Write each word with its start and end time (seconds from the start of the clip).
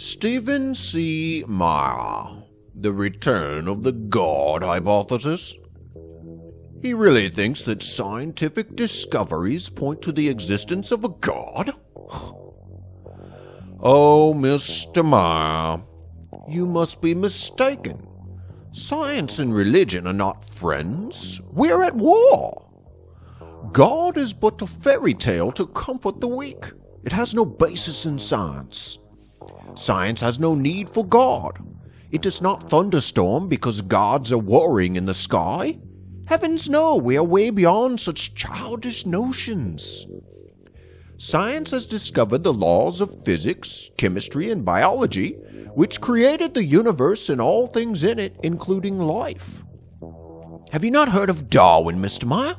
Stephen 0.00 0.76
C. 0.76 1.42
Meyer, 1.48 2.44
The 2.76 2.92
Return 2.92 3.66
of 3.66 3.82
the 3.82 3.90
God 3.90 4.62
Hypothesis. 4.62 5.56
He 6.80 6.94
really 6.94 7.28
thinks 7.28 7.64
that 7.64 7.82
scientific 7.82 8.76
discoveries 8.76 9.68
point 9.68 10.00
to 10.02 10.12
the 10.12 10.28
existence 10.28 10.92
of 10.92 11.04
a 11.04 11.08
God? 11.08 11.72
Oh, 13.80 14.34
Mr. 14.34 15.04
Meyer, 15.04 15.82
you 16.48 16.64
must 16.64 17.02
be 17.02 17.14
mistaken. 17.14 18.06
Science 18.72 19.40
and 19.40 19.54
religion 19.54 20.06
are 20.06 20.12
not 20.12 20.44
friends. 20.44 21.40
We're 21.52 21.82
at 21.82 21.94
war. 21.94 22.70
God 23.72 24.16
is 24.16 24.32
but 24.32 24.62
a 24.62 24.66
fairy 24.66 25.14
tale 25.14 25.50
to 25.52 25.66
comfort 25.66 26.20
the 26.20 26.28
weak. 26.28 26.72
It 27.04 27.12
has 27.12 27.34
no 27.34 27.44
basis 27.44 28.06
in 28.06 28.18
science. 28.18 28.98
Science 29.74 30.20
has 30.20 30.38
no 30.38 30.54
need 30.54 30.90
for 30.90 31.04
God. 31.04 31.58
It 32.10 32.22
does 32.22 32.40
not 32.40 32.70
thunderstorm 32.70 33.48
because 33.48 33.82
gods 33.82 34.32
are 34.32 34.38
warring 34.38 34.96
in 34.96 35.06
the 35.06 35.14
sky. 35.14 35.78
Heavens 36.26 36.68
no, 36.68 36.96
we 36.96 37.16
are 37.16 37.24
way 37.24 37.50
beyond 37.50 38.00
such 38.00 38.34
childish 38.34 39.06
notions. 39.06 40.06
Science 41.16 41.72
has 41.72 41.84
discovered 41.84 42.44
the 42.44 42.52
laws 42.52 43.00
of 43.00 43.24
physics, 43.24 43.90
chemistry, 43.96 44.50
and 44.50 44.64
biology, 44.64 45.32
which 45.74 46.00
created 46.00 46.54
the 46.54 46.64
universe 46.64 47.28
and 47.28 47.40
all 47.40 47.66
things 47.66 48.04
in 48.04 48.18
it, 48.18 48.36
including 48.42 48.98
life. 48.98 49.64
Have 50.70 50.84
you 50.84 50.90
not 50.90 51.08
heard 51.08 51.30
of 51.30 51.48
Darwin, 51.48 51.98
Mr. 51.98 52.24
Meyer? 52.24 52.56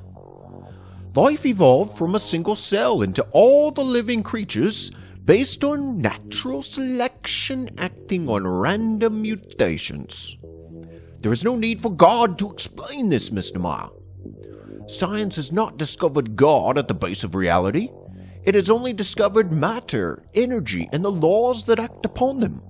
Life 1.16 1.45
evolved 1.45 1.98
from 1.98 2.16
a 2.16 2.20
single 2.20 2.55
cell 2.55 3.02
into 3.02 3.23
all 3.31 3.72
the 3.72 3.84
living 3.84 4.23
creatures 4.23 4.91
based 5.30 5.64
on 5.64 6.02
natural 6.02 6.64
selection 6.64 7.70
acting 7.78 8.28
on 8.28 8.48
random 8.48 9.22
mutations. 9.22 10.36
There 11.22 11.31
is 11.31 11.44
no 11.44 11.56
need 11.56 11.80
for 11.80 11.92
God 11.92 12.40
to 12.40 12.52
explain 12.52 13.09
this, 13.09 13.30
Mr. 13.30 13.62
Meyer. 13.62 13.90
Science 14.88 15.36
has 15.36 15.52
not 15.52 15.78
discovered 15.78 16.36
God 16.36 16.80
at 16.80 16.88
the 16.88 16.95
base 16.95 17.23
of 17.23 17.36
reality. 17.36 17.90
It 18.44 18.56
has 18.56 18.72
only 18.72 18.92
discovered 18.92 19.53
matter, 19.53 20.23
energy, 20.34 20.90
and 20.92 21.06
the 21.06 21.12
laws 21.12 21.64
that 21.66 21.80
act 21.80 22.08
upon 22.08 22.40
them. 22.40 22.64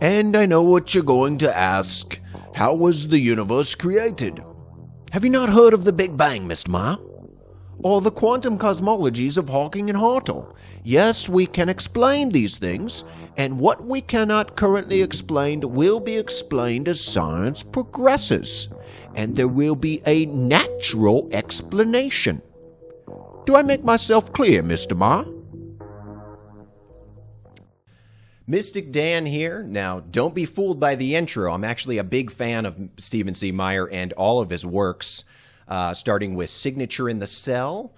And 0.00 0.36
I 0.36 0.44
know 0.44 0.64
what 0.64 0.92
you're 0.92 1.04
going 1.04 1.38
to 1.38 1.56
ask. 1.56 2.18
How 2.52 2.74
was 2.74 3.06
the 3.06 3.20
universe 3.20 3.76
created? 3.76 4.42
Have 5.12 5.22
you 5.22 5.30
not 5.30 5.50
heard 5.50 5.72
of 5.72 5.84
the 5.84 5.92
Big 5.92 6.16
Bang, 6.16 6.48
Mr. 6.48 6.66
Meyer? 6.66 6.96
Or 7.82 8.00
the 8.00 8.10
quantum 8.10 8.58
cosmologies 8.58 9.38
of 9.38 9.48
Hawking 9.48 9.88
and 9.88 9.98
Hartle? 9.98 10.54
Yes, 10.82 11.28
we 11.28 11.46
can 11.46 11.68
explain 11.68 12.30
these 12.30 12.58
things, 12.58 13.04
and 13.36 13.60
what 13.60 13.84
we 13.84 14.00
cannot 14.00 14.56
currently 14.56 15.00
explain 15.00 15.60
will 15.60 16.00
be 16.00 16.16
explained 16.16 16.88
as 16.88 17.00
science 17.00 17.62
progresses, 17.62 18.68
and 19.14 19.36
there 19.36 19.48
will 19.48 19.76
be 19.76 20.02
a 20.06 20.26
natural 20.26 21.28
explanation. 21.32 22.42
Do 23.46 23.54
I 23.54 23.62
make 23.62 23.84
myself 23.84 24.32
clear, 24.32 24.62
Mr. 24.62 24.96
Ma? 24.96 25.24
Mystic 28.48 28.90
Dan 28.90 29.26
here. 29.26 29.62
Now, 29.62 30.00
don't 30.00 30.34
be 30.34 30.46
fooled 30.46 30.80
by 30.80 30.94
the 30.94 31.14
intro. 31.14 31.52
I'm 31.52 31.64
actually 31.64 31.98
a 31.98 32.04
big 32.04 32.30
fan 32.30 32.66
of 32.66 32.78
Stephen 32.96 33.34
C. 33.34 33.52
Meyer 33.52 33.88
and 33.90 34.12
all 34.14 34.40
of 34.40 34.50
his 34.50 34.64
works, 34.66 35.24
uh, 35.68 35.94
starting 35.94 36.34
with 36.34 36.48
Signature 36.48 37.08
in 37.08 37.18
the 37.18 37.26
Cell. 37.26 37.94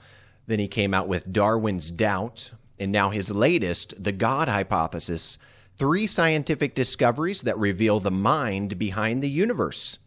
Then 0.47 0.59
he 0.59 0.69
came 0.69 0.93
out 0.93 1.09
with 1.09 1.33
Darwin's 1.33 1.91
Doubt, 1.91 2.51
and 2.79 2.91
now 2.91 3.11
his 3.11 3.31
latest, 3.31 4.03
The 4.03 4.13
God 4.13 4.49
Hypothesis 4.49 5.39
three 5.77 6.07
scientific 6.07 6.75
discoveries 6.75 7.41
that 7.41 7.57
reveal 7.59 8.01
the 8.01 8.11
mind 8.11 8.79
behind 8.79 9.23
the 9.23 9.31
universe. 9.31 9.99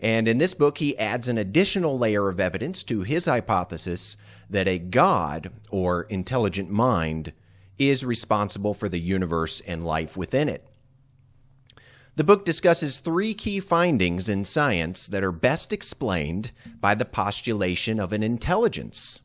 And 0.00 0.28
in 0.28 0.38
this 0.38 0.54
book, 0.54 0.78
he 0.78 0.96
adds 0.98 1.28
an 1.28 1.36
additional 1.36 1.98
layer 1.98 2.28
of 2.28 2.38
evidence 2.38 2.84
to 2.84 3.02
his 3.02 3.26
hypothesis 3.26 4.16
that 4.48 4.68
a 4.68 4.78
God, 4.78 5.50
or 5.68 6.02
intelligent 6.04 6.70
mind, 6.70 7.32
is 7.76 8.04
responsible 8.04 8.72
for 8.72 8.88
the 8.88 9.00
universe 9.00 9.60
and 9.62 9.84
life 9.84 10.16
within 10.16 10.48
it. 10.48 10.64
The 12.20 12.24
book 12.24 12.44
discusses 12.44 12.98
three 12.98 13.32
key 13.32 13.60
findings 13.60 14.28
in 14.28 14.44
science 14.44 15.06
that 15.06 15.24
are 15.24 15.32
best 15.32 15.72
explained 15.72 16.52
by 16.78 16.94
the 16.94 17.06
postulation 17.06 17.98
of 17.98 18.12
an 18.12 18.22
intelligence. 18.22 19.22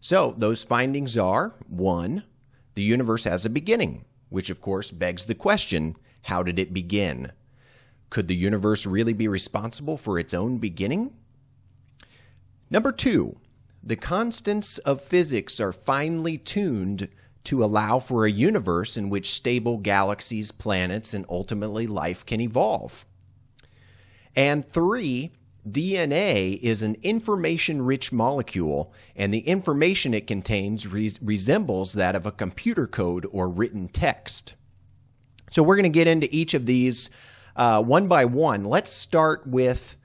So, 0.00 0.34
those 0.36 0.64
findings 0.64 1.16
are 1.16 1.54
1. 1.68 2.24
The 2.74 2.82
universe 2.82 3.22
has 3.22 3.46
a 3.46 3.48
beginning, 3.48 4.06
which 4.28 4.50
of 4.50 4.60
course 4.60 4.90
begs 4.90 5.26
the 5.26 5.36
question 5.36 5.94
how 6.22 6.42
did 6.42 6.58
it 6.58 6.74
begin? 6.74 7.30
Could 8.10 8.26
the 8.26 8.34
universe 8.34 8.86
really 8.86 9.12
be 9.12 9.28
responsible 9.28 9.96
for 9.96 10.18
its 10.18 10.34
own 10.34 10.58
beginning? 10.58 11.14
Number 12.70 12.90
two, 12.90 13.38
the 13.84 13.94
constants 13.94 14.78
of 14.78 15.00
physics 15.00 15.60
are 15.60 15.72
finely 15.72 16.38
tuned 16.38 17.08
to 17.44 17.64
allow 17.64 17.98
for 17.98 18.24
a 18.24 18.30
universe 18.30 18.96
in 18.96 19.10
which 19.10 19.30
stable 19.30 19.78
galaxies, 19.78 20.52
planets, 20.52 21.12
and 21.14 21.26
ultimately 21.28 21.86
life 21.86 22.24
can 22.24 22.40
evolve. 22.40 23.04
And 24.36 24.66
three, 24.66 25.32
DNA 25.68 26.58
is 26.60 26.82
an 26.82 26.96
information 27.02 27.82
rich 27.82 28.12
molecule, 28.12 28.92
and 29.14 29.32
the 29.32 29.40
information 29.40 30.14
it 30.14 30.26
contains 30.26 30.86
res- 30.86 31.22
resembles 31.22 31.92
that 31.94 32.16
of 32.16 32.26
a 32.26 32.32
computer 32.32 32.86
code 32.86 33.26
or 33.30 33.48
written 33.48 33.88
text. 33.88 34.54
So, 35.50 35.62
we're 35.62 35.76
going 35.76 35.84
to 35.84 35.88
get 35.90 36.06
into 36.06 36.34
each 36.34 36.54
of 36.54 36.66
these 36.66 37.10
uh, 37.56 37.82
one 37.82 38.08
by 38.08 38.24
one. 38.24 38.64
Let's 38.64 38.90
start 38.90 39.46
with 39.46 39.96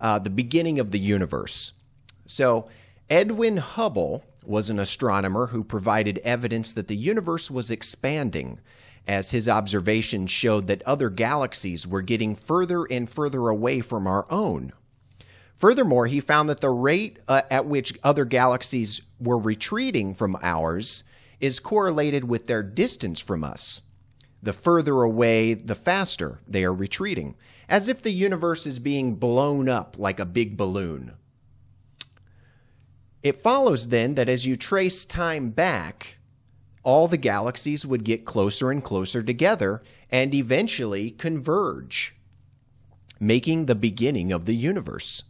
uh, 0.00 0.18
the 0.18 0.30
beginning 0.30 0.80
of 0.80 0.90
the 0.90 0.98
universe. 0.98 1.72
So, 2.26 2.68
Edwin 3.08 3.58
Hubble 3.58 4.24
was 4.48 4.70
an 4.70 4.78
astronomer 4.78 5.46
who 5.46 5.64
provided 5.64 6.18
evidence 6.18 6.72
that 6.72 6.88
the 6.88 6.96
universe 6.96 7.50
was 7.50 7.70
expanding 7.70 8.60
as 9.06 9.30
his 9.30 9.48
observations 9.48 10.30
showed 10.30 10.66
that 10.66 10.82
other 10.82 11.10
galaxies 11.10 11.86
were 11.86 12.02
getting 12.02 12.34
further 12.34 12.84
and 12.84 13.08
further 13.08 13.48
away 13.48 13.80
from 13.80 14.06
our 14.06 14.26
own. 14.30 14.72
Furthermore, 15.54 16.06
he 16.06 16.20
found 16.20 16.48
that 16.48 16.60
the 16.60 16.70
rate 16.70 17.18
uh, 17.28 17.42
at 17.50 17.66
which 17.66 17.98
other 18.02 18.24
galaxies 18.24 19.00
were 19.18 19.38
retreating 19.38 20.12
from 20.12 20.36
ours 20.42 21.04
is 21.40 21.60
correlated 21.60 22.24
with 22.24 22.46
their 22.46 22.62
distance 22.62 23.20
from 23.20 23.42
us. 23.42 23.82
The 24.42 24.52
further 24.52 25.02
away, 25.02 25.54
the 25.54 25.74
faster 25.74 26.40
they 26.46 26.64
are 26.64 26.74
retreating, 26.74 27.36
as 27.68 27.88
if 27.88 28.02
the 28.02 28.12
universe 28.12 28.66
is 28.66 28.78
being 28.78 29.14
blown 29.14 29.68
up 29.68 29.98
like 29.98 30.20
a 30.20 30.26
big 30.26 30.56
balloon. 30.56 31.14
It 33.26 33.40
follows 33.40 33.88
then 33.88 34.14
that 34.14 34.28
as 34.28 34.46
you 34.46 34.56
trace 34.56 35.04
time 35.04 35.50
back, 35.50 36.18
all 36.84 37.08
the 37.08 37.16
galaxies 37.16 37.84
would 37.84 38.04
get 38.04 38.24
closer 38.24 38.70
and 38.70 38.84
closer 38.84 39.20
together 39.20 39.82
and 40.12 40.32
eventually 40.32 41.10
converge, 41.10 42.14
making 43.18 43.66
the 43.66 43.74
beginning 43.74 44.30
of 44.30 44.44
the 44.44 44.54
universe. 44.54 45.24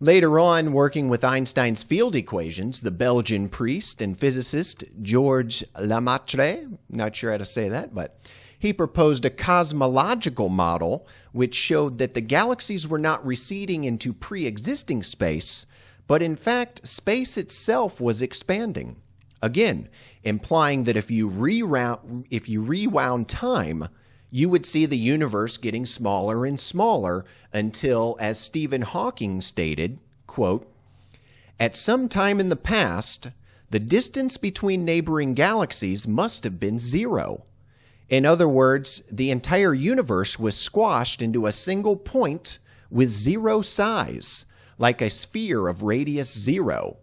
Later 0.00 0.40
on, 0.40 0.72
working 0.72 1.08
with 1.08 1.22
Einstein's 1.22 1.84
field 1.84 2.16
equations, 2.16 2.80
the 2.80 2.90
Belgian 2.90 3.48
priest 3.48 4.02
and 4.02 4.18
physicist 4.18 4.82
Georges 5.00 5.62
Lemaitre, 5.78 6.66
not 6.90 7.14
sure 7.14 7.30
how 7.30 7.36
to 7.36 7.44
say 7.44 7.68
that, 7.68 7.94
but 7.94 8.18
he 8.58 8.72
proposed 8.72 9.24
a 9.24 9.30
cosmological 9.30 10.48
model 10.48 11.06
which 11.30 11.54
showed 11.54 11.98
that 11.98 12.14
the 12.14 12.20
galaxies 12.20 12.88
were 12.88 12.98
not 12.98 13.24
receding 13.24 13.84
into 13.84 14.12
pre 14.12 14.44
existing 14.44 15.04
space, 15.04 15.64
but 16.08 16.22
in 16.22 16.34
fact, 16.34 16.88
space 16.88 17.36
itself 17.36 18.00
was 18.00 18.20
expanding. 18.20 18.96
Again, 19.40 19.88
implying 20.24 20.82
that 20.84 20.96
if 20.96 21.12
you, 21.12 21.30
if 22.30 22.48
you 22.48 22.60
rewound 22.60 23.28
time, 23.28 23.88
you 24.30 24.48
would 24.48 24.66
see 24.66 24.84
the 24.84 24.98
universe 24.98 25.56
getting 25.56 25.86
smaller 25.86 26.44
and 26.44 26.58
smaller 26.58 27.24
until, 27.52 28.16
as 28.18 28.40
Stephen 28.40 28.82
Hawking 28.82 29.40
stated, 29.40 30.00
quote, 30.26 30.66
at 31.60 31.76
some 31.76 32.08
time 32.08 32.40
in 32.40 32.48
the 32.48 32.56
past, 32.56 33.28
the 33.70 33.78
distance 33.78 34.36
between 34.36 34.84
neighboring 34.84 35.34
galaxies 35.34 36.08
must 36.08 36.44
have 36.44 36.58
been 36.58 36.78
zero. 36.78 37.44
In 38.08 38.24
other 38.24 38.48
words, 38.48 39.02
the 39.10 39.30
entire 39.30 39.74
universe 39.74 40.38
was 40.38 40.56
squashed 40.56 41.20
into 41.20 41.46
a 41.46 41.52
single 41.52 41.96
point 41.96 42.58
with 42.90 43.08
zero 43.08 43.60
size, 43.60 44.46
like 44.78 45.02
a 45.02 45.10
sphere 45.10 45.68
of 45.68 45.82
radius 45.82 46.32
zero. 46.32 46.96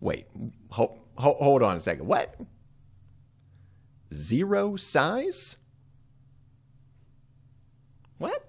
Wait, 0.00 0.26
hold, 0.70 0.98
hold 1.16 1.62
on 1.62 1.76
a 1.76 1.80
second. 1.80 2.06
What? 2.06 2.34
Zero 4.12 4.76
size? 4.76 5.56
What? 8.18 8.48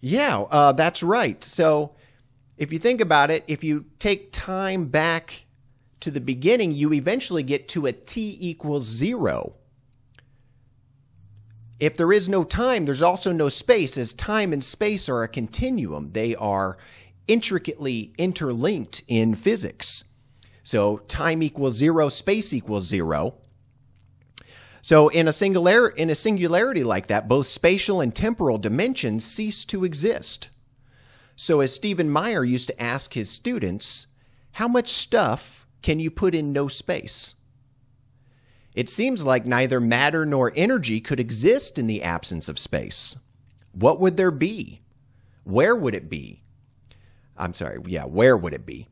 Yeah, 0.00 0.40
uh, 0.50 0.72
that's 0.72 1.02
right. 1.02 1.42
So 1.44 1.94
if 2.56 2.72
you 2.72 2.78
think 2.78 3.00
about 3.00 3.30
it, 3.30 3.44
if 3.48 3.62
you 3.64 3.84
take 3.98 4.32
time 4.32 4.86
back 4.86 5.46
to 6.00 6.10
the 6.10 6.20
beginning, 6.20 6.72
you 6.72 6.92
eventually 6.92 7.42
get 7.42 7.68
to 7.68 7.86
a 7.86 7.92
t 7.92 8.36
equals 8.40 8.84
zero. 8.84 9.54
If 11.82 11.96
there 11.96 12.12
is 12.12 12.28
no 12.28 12.44
time, 12.44 12.84
there's 12.84 13.02
also 13.02 13.32
no 13.32 13.48
space, 13.48 13.98
as 13.98 14.12
time 14.12 14.52
and 14.52 14.62
space 14.62 15.08
are 15.08 15.24
a 15.24 15.28
continuum. 15.28 16.12
They 16.12 16.36
are 16.36 16.78
intricately 17.26 18.12
interlinked 18.18 19.02
in 19.08 19.34
physics. 19.34 20.04
So 20.62 20.98
time 20.98 21.42
equals 21.42 21.74
zero, 21.74 22.08
space 22.08 22.54
equals 22.54 22.86
zero. 22.86 23.34
So 24.80 25.08
in 25.08 25.26
a 25.26 25.32
singular 25.32 25.88
in 25.88 26.08
a 26.08 26.14
singularity 26.14 26.84
like 26.84 27.08
that, 27.08 27.26
both 27.26 27.48
spatial 27.48 28.00
and 28.00 28.14
temporal 28.14 28.58
dimensions 28.58 29.24
cease 29.24 29.64
to 29.64 29.82
exist. 29.82 30.50
So 31.34 31.58
as 31.62 31.74
Stephen 31.74 32.08
Meyer 32.08 32.44
used 32.44 32.68
to 32.68 32.80
ask 32.80 33.12
his 33.12 33.28
students, 33.28 34.06
how 34.52 34.68
much 34.68 34.88
stuff 34.88 35.66
can 35.82 35.98
you 35.98 36.12
put 36.12 36.36
in 36.36 36.52
no 36.52 36.68
space? 36.68 37.34
It 38.74 38.88
seems 38.88 39.26
like 39.26 39.44
neither 39.44 39.80
matter 39.80 40.24
nor 40.24 40.52
energy 40.56 41.00
could 41.00 41.20
exist 41.20 41.78
in 41.78 41.86
the 41.86 42.02
absence 42.02 42.48
of 42.48 42.58
space. 42.58 43.16
What 43.72 44.00
would 44.00 44.16
there 44.16 44.30
be? 44.30 44.82
Where 45.44 45.76
would 45.76 45.94
it 45.94 46.08
be? 46.08 46.42
I'm 47.36 47.54
sorry, 47.54 47.78
yeah, 47.86 48.04
where 48.04 48.36
would 48.36 48.54
it 48.54 48.64
be? 48.64 48.88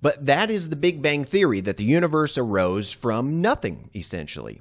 But 0.00 0.26
that 0.26 0.50
is 0.50 0.68
the 0.68 0.76
Big 0.76 1.02
Bang 1.02 1.24
Theory 1.24 1.60
that 1.60 1.76
the 1.76 1.84
universe 1.84 2.36
arose 2.36 2.92
from 2.92 3.40
nothing, 3.40 3.90
essentially. 3.94 4.60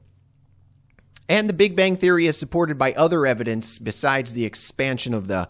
And 1.28 1.50
the 1.50 1.54
Big 1.54 1.76
Bang 1.76 1.96
Theory 1.96 2.28
is 2.28 2.38
supported 2.38 2.78
by 2.78 2.94
other 2.94 3.26
evidence 3.26 3.78
besides 3.78 4.34
the 4.34 4.46
expansion 4.46 5.14
of 5.14 5.28
the 5.28 5.50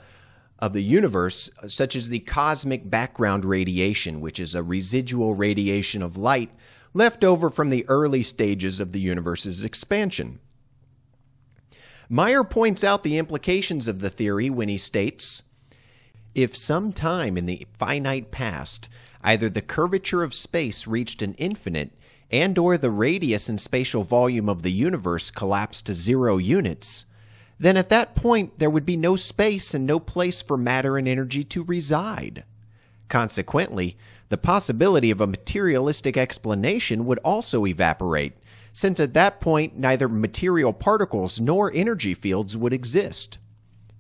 of 0.59 0.71
the 0.71 0.81
universe, 0.81 1.49
such 1.67 1.95
as 1.95 2.07
the 2.07 2.19
cosmic 2.19 2.89
background 2.89 3.43
radiation, 3.43 4.21
which 4.21 4.39
is 4.39 4.55
a 4.55 4.63
residual 4.63 5.35
radiation 5.35 6.01
of 6.01 6.15
light 6.15 6.51
left 6.93 7.23
over 7.23 7.49
from 7.49 7.69
the 7.69 7.85
early 7.87 8.23
stages 8.23 8.79
of 8.79 8.91
the 8.91 8.99
universe's 8.99 9.63
expansion. 9.63 10.39
Meyer 12.09 12.43
points 12.43 12.83
out 12.83 13.03
the 13.03 13.17
implications 13.17 13.87
of 13.87 13.99
the 13.99 14.09
theory 14.09 14.49
when 14.49 14.69
he 14.69 14.77
states 14.77 15.43
If 16.35 16.55
some 16.55 16.93
time 16.93 17.37
in 17.37 17.45
the 17.45 17.65
finite 17.77 18.31
past 18.31 18.89
either 19.23 19.49
the 19.49 19.61
curvature 19.61 20.21
of 20.21 20.33
space 20.33 20.85
reached 20.85 21.21
an 21.21 21.33
infinite 21.35 21.91
and 22.29 22.57
or 22.57 22.77
the 22.77 22.91
radius 22.91 23.47
and 23.47 23.59
spatial 23.59 24.03
volume 24.03 24.49
of 24.49 24.63
the 24.63 24.71
universe 24.71 25.31
collapsed 25.31 25.85
to 25.85 25.93
zero 25.93 26.37
units, 26.37 27.05
then 27.59 27.77
at 27.77 27.89
that 27.89 28.15
point 28.15 28.59
there 28.59 28.69
would 28.69 28.85
be 28.85 28.97
no 28.97 29.15
space 29.15 29.73
and 29.73 29.85
no 29.85 29.99
place 29.99 30.41
for 30.41 30.57
matter 30.57 30.97
and 30.97 31.07
energy 31.07 31.43
to 31.43 31.63
reside. 31.63 32.43
Consequently, 33.07 33.95
the 34.33 34.37
possibility 34.37 35.11
of 35.11 35.21
a 35.21 35.27
materialistic 35.27 36.17
explanation 36.17 37.05
would 37.05 37.19
also 37.19 37.67
evaporate, 37.67 38.33
since 38.71 38.99
at 38.99 39.13
that 39.13 39.39
point 39.39 39.77
neither 39.77 40.09
material 40.09 40.73
particles 40.73 41.39
nor 41.39 41.71
energy 41.71 42.15
fields 42.15 42.57
would 42.57 42.73
exist. 42.73 43.37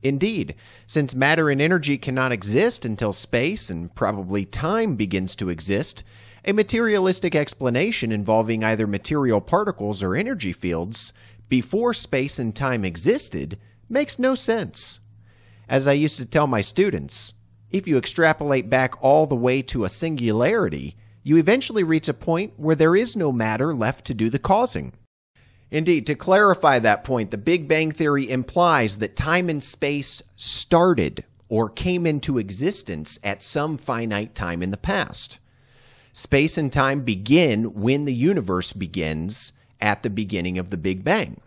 Indeed, 0.01 0.55
since 0.87 1.13
matter 1.13 1.51
and 1.51 1.61
energy 1.61 1.99
cannot 1.99 2.31
exist 2.31 2.83
until 2.83 3.13
space 3.13 3.69
and 3.69 3.93
probably 3.93 4.43
time 4.43 4.95
begins 4.95 5.35
to 5.35 5.49
exist, 5.49 6.03
a 6.43 6.51
materialistic 6.51 7.35
explanation 7.35 8.11
involving 8.11 8.63
either 8.63 8.87
material 8.87 9.39
particles 9.39 10.01
or 10.01 10.15
energy 10.15 10.51
fields 10.51 11.13
before 11.47 11.93
space 11.93 12.39
and 12.39 12.55
time 12.55 12.83
existed 12.83 13.59
makes 13.87 14.17
no 14.17 14.33
sense. 14.33 14.99
As 15.69 15.85
I 15.85 15.93
used 15.93 16.17
to 16.17 16.25
tell 16.25 16.47
my 16.47 16.61
students, 16.61 17.35
if 17.73 17.87
you 17.87 17.97
extrapolate 17.97 18.69
back 18.69 18.93
all 19.03 19.25
the 19.25 19.35
way 19.35 19.63
to 19.63 19.83
a 19.83 19.89
singularity, 19.89 20.95
you 21.23 21.37
eventually 21.37 21.83
reach 21.83 22.07
a 22.07 22.13
point 22.13 22.53
where 22.55 22.75
there 22.75 22.95
is 22.95 23.15
no 23.15 23.31
matter 23.31 23.73
left 23.73 24.05
to 24.05 24.13
do 24.13 24.29
the 24.29 24.39
causing. 24.39 24.93
Indeed, 25.71 26.05
to 26.05 26.15
clarify 26.15 26.77
that 26.79 27.03
point, 27.03 27.31
the 27.31 27.37
Big 27.37 27.67
Bang 27.67 27.91
Theory 27.91 28.29
implies 28.29 28.99
that 28.99 29.15
time 29.15 29.49
and 29.49 29.61
space 29.61 30.21
started 30.35 31.23
or 31.49 31.67
came 31.67 32.05
into 32.05 32.37
existence 32.37 33.17
at 33.23 33.41
some 33.41 33.77
finite 33.77 34.35
time 34.35 34.61
in 34.61 34.69
the 34.69 34.77
past. 34.77 35.39
Space 36.11 36.59
and 36.59 36.71
time 36.71 37.01
begin 37.01 37.73
when 37.73 38.05
the 38.05 38.13
universe 38.13 38.71
begins 38.71 39.51
at 39.81 40.03
the 40.03 40.11
beginning 40.11 40.59
of 40.59 40.69
the 40.69 40.77
Big 40.77 41.03
Bang. 41.03 41.41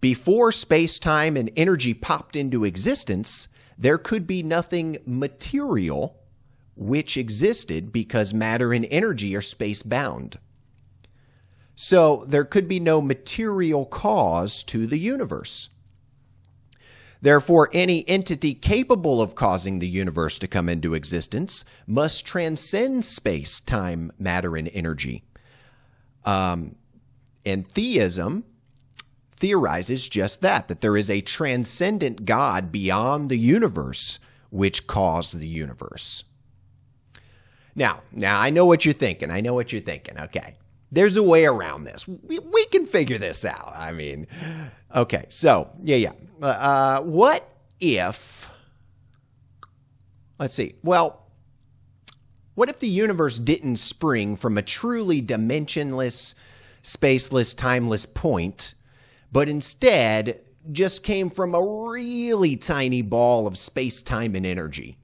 Before 0.00 0.50
space, 0.52 0.98
time, 0.98 1.36
and 1.36 1.50
energy 1.54 1.92
popped 1.92 2.34
into 2.34 2.64
existence, 2.64 3.48
there 3.78 3.98
could 3.98 4.26
be 4.26 4.42
nothing 4.42 4.98
material 5.06 6.16
which 6.76 7.16
existed 7.16 7.92
because 7.92 8.34
matter 8.34 8.72
and 8.72 8.86
energy 8.90 9.36
are 9.36 9.42
space 9.42 9.82
bound. 9.82 10.38
So 11.76 12.24
there 12.28 12.44
could 12.44 12.68
be 12.68 12.80
no 12.80 13.00
material 13.00 13.84
cause 13.86 14.62
to 14.64 14.86
the 14.86 14.98
universe. 14.98 15.70
Therefore, 17.20 17.70
any 17.72 18.06
entity 18.06 18.54
capable 18.54 19.22
of 19.22 19.34
causing 19.34 19.78
the 19.78 19.88
universe 19.88 20.38
to 20.40 20.46
come 20.46 20.68
into 20.68 20.94
existence 20.94 21.64
must 21.86 22.26
transcend 22.26 23.04
space, 23.04 23.60
time, 23.60 24.12
matter, 24.18 24.56
and 24.56 24.68
energy. 24.74 25.24
Um, 26.24 26.76
and 27.46 27.66
theism 27.66 28.44
theorizes 29.36 30.08
just 30.08 30.40
that, 30.40 30.68
that 30.68 30.80
there 30.80 30.96
is 30.96 31.10
a 31.10 31.20
transcendent 31.20 32.24
God 32.24 32.72
beyond 32.72 33.28
the 33.28 33.38
universe 33.38 34.18
which 34.50 34.86
caused 34.86 35.38
the 35.38 35.48
universe. 35.48 36.24
Now, 37.74 38.00
now 38.12 38.40
I 38.40 38.50
know 38.50 38.66
what 38.66 38.84
you're 38.84 38.94
thinking. 38.94 39.30
I 39.30 39.40
know 39.40 39.54
what 39.54 39.72
you're 39.72 39.82
thinking. 39.82 40.18
Okay. 40.18 40.56
There's 40.92 41.16
a 41.16 41.22
way 41.22 41.44
around 41.44 41.84
this. 41.84 42.06
We, 42.06 42.38
we 42.38 42.64
can 42.66 42.86
figure 42.86 43.18
this 43.18 43.44
out. 43.44 43.74
I 43.76 43.90
mean, 43.90 44.28
okay. 44.94 45.26
So, 45.28 45.70
yeah, 45.82 45.96
yeah. 45.96 46.12
Uh, 46.40 46.46
uh 46.46 47.00
what 47.00 47.48
if, 47.80 48.50
let's 50.38 50.54
see. 50.54 50.76
Well, 50.84 51.24
what 52.54 52.68
if 52.68 52.78
the 52.78 52.88
universe 52.88 53.40
didn't 53.40 53.76
spring 53.76 54.36
from 54.36 54.56
a 54.56 54.62
truly 54.62 55.20
dimensionless, 55.20 56.34
spaceless, 56.84 57.56
timeless 57.56 58.06
point? 58.06 58.74
But 59.34 59.48
instead 59.48 60.40
just 60.70 61.02
came 61.02 61.28
from 61.28 61.56
a 61.56 61.60
really 61.60 62.54
tiny 62.54 63.02
ball 63.02 63.48
of 63.48 63.58
space, 63.58 64.00
time, 64.00 64.36
and 64.36 64.46
energy. 64.46 64.96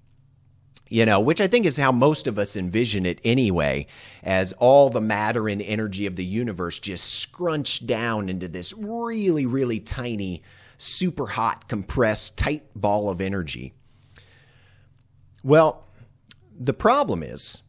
You 0.89 1.05
know, 1.05 1.19
which 1.19 1.41
I 1.41 1.49
think 1.49 1.67
is 1.67 1.77
how 1.77 1.91
most 1.91 2.29
of 2.29 2.39
us 2.39 2.55
envision 2.55 3.07
it 3.07 3.21
anyway, 3.25 3.89
as 4.23 4.53
all 4.53 4.89
the 4.89 5.01
matter 5.01 5.49
and 5.49 5.61
energy 5.61 6.07
of 6.07 6.15
the 6.15 6.25
universe 6.25 6.79
just 6.79 7.13
scrunched 7.15 7.89
down 7.89 8.29
into 8.29 8.47
this 8.47 8.73
really, 8.73 9.47
really 9.47 9.81
tiny, 9.81 10.45
super 10.79 11.27
hot, 11.27 11.69
compressed, 11.69 12.39
tight 12.39 12.63
ball 12.77 13.11
of 13.11 13.21
energy. 13.21 13.75
Well, 15.43 15.89
the 16.57 16.75
problem 16.75 17.25
is 17.25 17.63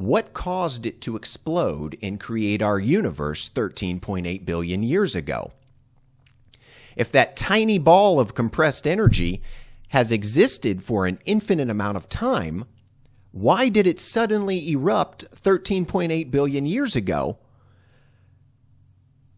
what 0.00 0.32
caused 0.32 0.86
it 0.86 1.00
to 1.02 1.16
explode 1.16 1.96
and 2.02 2.18
create 2.18 2.62
our 2.62 2.78
universe 2.78 3.48
13.8 3.50 4.44
billion 4.44 4.82
years 4.82 5.14
ago? 5.14 5.52
If 6.96 7.12
that 7.12 7.36
tiny 7.36 7.78
ball 7.78 8.18
of 8.18 8.34
compressed 8.34 8.86
energy 8.86 9.42
has 9.88 10.12
existed 10.12 10.82
for 10.82 11.06
an 11.06 11.18
infinite 11.24 11.70
amount 11.70 11.96
of 11.96 12.08
time, 12.08 12.64
why 13.32 13.68
did 13.68 13.86
it 13.86 14.00
suddenly 14.00 14.70
erupt 14.72 15.24
13.8 15.34 16.30
billion 16.30 16.66
years 16.66 16.96
ago? 16.96 17.38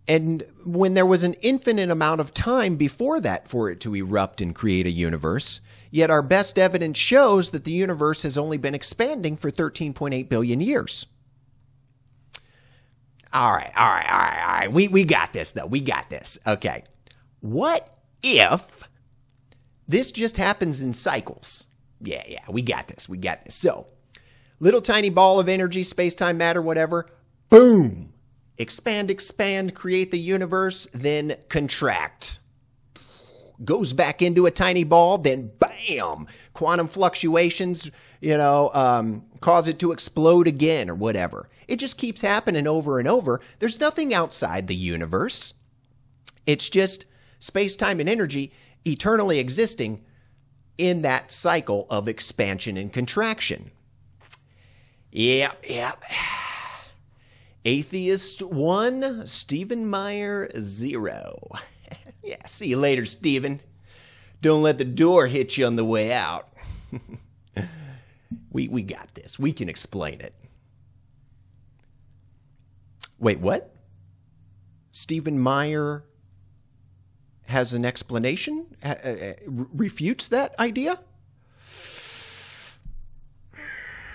And 0.08 0.44
when 0.64 0.94
there 0.94 1.06
was 1.06 1.24
an 1.24 1.34
infinite 1.34 1.90
amount 1.90 2.20
of 2.20 2.34
time 2.34 2.76
before 2.76 3.20
that 3.20 3.48
for 3.48 3.70
it 3.70 3.80
to 3.80 3.94
erupt 3.94 4.40
and 4.40 4.54
create 4.54 4.86
a 4.86 4.90
universe, 4.90 5.60
Yet 5.92 6.10
our 6.10 6.22
best 6.22 6.58
evidence 6.58 6.96
shows 6.96 7.50
that 7.50 7.64
the 7.64 7.70
universe 7.70 8.22
has 8.22 8.38
only 8.38 8.56
been 8.56 8.74
expanding 8.74 9.36
for 9.36 9.50
13.8 9.50 10.26
billion 10.26 10.58
years. 10.62 11.04
All 13.30 13.52
right, 13.52 13.70
all 13.76 13.90
right, 13.90 14.10
all 14.10 14.18
right, 14.18 14.42
all 14.42 14.52
right. 14.54 14.72
We, 14.72 14.88
we 14.88 15.04
got 15.04 15.34
this, 15.34 15.52
though. 15.52 15.66
We 15.66 15.80
got 15.80 16.08
this. 16.08 16.38
Okay. 16.46 16.84
What 17.40 17.94
if 18.22 18.82
this 19.86 20.12
just 20.12 20.38
happens 20.38 20.80
in 20.80 20.94
cycles? 20.94 21.66
Yeah, 22.00 22.22
yeah, 22.26 22.44
we 22.48 22.62
got 22.62 22.88
this. 22.88 23.06
We 23.06 23.18
got 23.18 23.44
this. 23.44 23.54
So, 23.54 23.86
little 24.60 24.80
tiny 24.80 25.10
ball 25.10 25.40
of 25.40 25.48
energy, 25.48 25.82
space 25.82 26.14
time, 26.14 26.38
matter, 26.38 26.62
whatever, 26.62 27.06
boom. 27.50 28.14
Expand, 28.56 29.10
expand, 29.10 29.74
create 29.74 30.10
the 30.10 30.18
universe, 30.18 30.86
then 30.94 31.36
contract 31.50 32.40
goes 33.64 33.92
back 33.92 34.22
into 34.22 34.46
a 34.46 34.50
tiny 34.50 34.84
ball, 34.84 35.18
then 35.18 35.50
bam, 35.58 36.26
quantum 36.54 36.88
fluctuations, 36.88 37.90
you 38.20 38.36
know, 38.36 38.70
um, 38.74 39.24
cause 39.40 39.68
it 39.68 39.78
to 39.80 39.92
explode 39.92 40.46
again 40.46 40.88
or 40.88 40.94
whatever. 40.94 41.48
It 41.68 41.76
just 41.76 41.98
keeps 41.98 42.20
happening 42.20 42.66
over 42.66 42.98
and 42.98 43.08
over. 43.08 43.40
There's 43.58 43.80
nothing 43.80 44.14
outside 44.14 44.66
the 44.66 44.74
universe. 44.74 45.54
It's 46.46 46.68
just 46.68 47.06
space, 47.38 47.76
time, 47.76 48.00
and 48.00 48.08
energy 48.08 48.52
eternally 48.84 49.38
existing 49.38 50.04
in 50.78 51.02
that 51.02 51.30
cycle 51.30 51.86
of 51.90 52.08
expansion 52.08 52.76
and 52.76 52.92
contraction. 52.92 53.70
Yep, 55.12 55.64
yep. 55.68 56.02
Atheist 57.64 58.42
one, 58.42 59.26
Stephen 59.26 59.88
Meyer 59.88 60.48
zero. 60.58 61.34
yeah, 62.22 62.44
see 62.46 62.68
you 62.68 62.76
later, 62.76 63.04
Stephen. 63.04 63.60
Don't 64.40 64.62
let 64.62 64.78
the 64.78 64.84
door 64.84 65.26
hit 65.26 65.56
you 65.56 65.66
on 65.66 65.76
the 65.76 65.84
way 65.84 66.12
out. 66.12 66.52
we 68.50 68.68
we 68.68 68.82
got 68.82 69.14
this. 69.14 69.38
We 69.38 69.52
can 69.52 69.68
explain 69.68 70.20
it. 70.20 70.34
Wait, 73.18 73.38
what? 73.38 73.74
Stephen 74.90 75.38
Meyer 75.38 76.04
has 77.44 77.72
an 77.72 77.84
explanation? 77.84 78.66
Uh, 78.84 78.94
uh, 79.04 79.32
refutes 79.46 80.28
that 80.28 80.58
idea? 80.58 80.98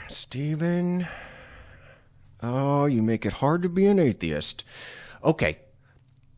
Stephen. 0.08 1.08
Oh, 2.44 2.86
you 2.86 3.02
make 3.02 3.26
it 3.26 3.34
hard 3.34 3.62
to 3.64 3.70
be 3.70 3.86
an 3.86 4.00
atheist. 4.00 4.66
Okay. 5.24 5.60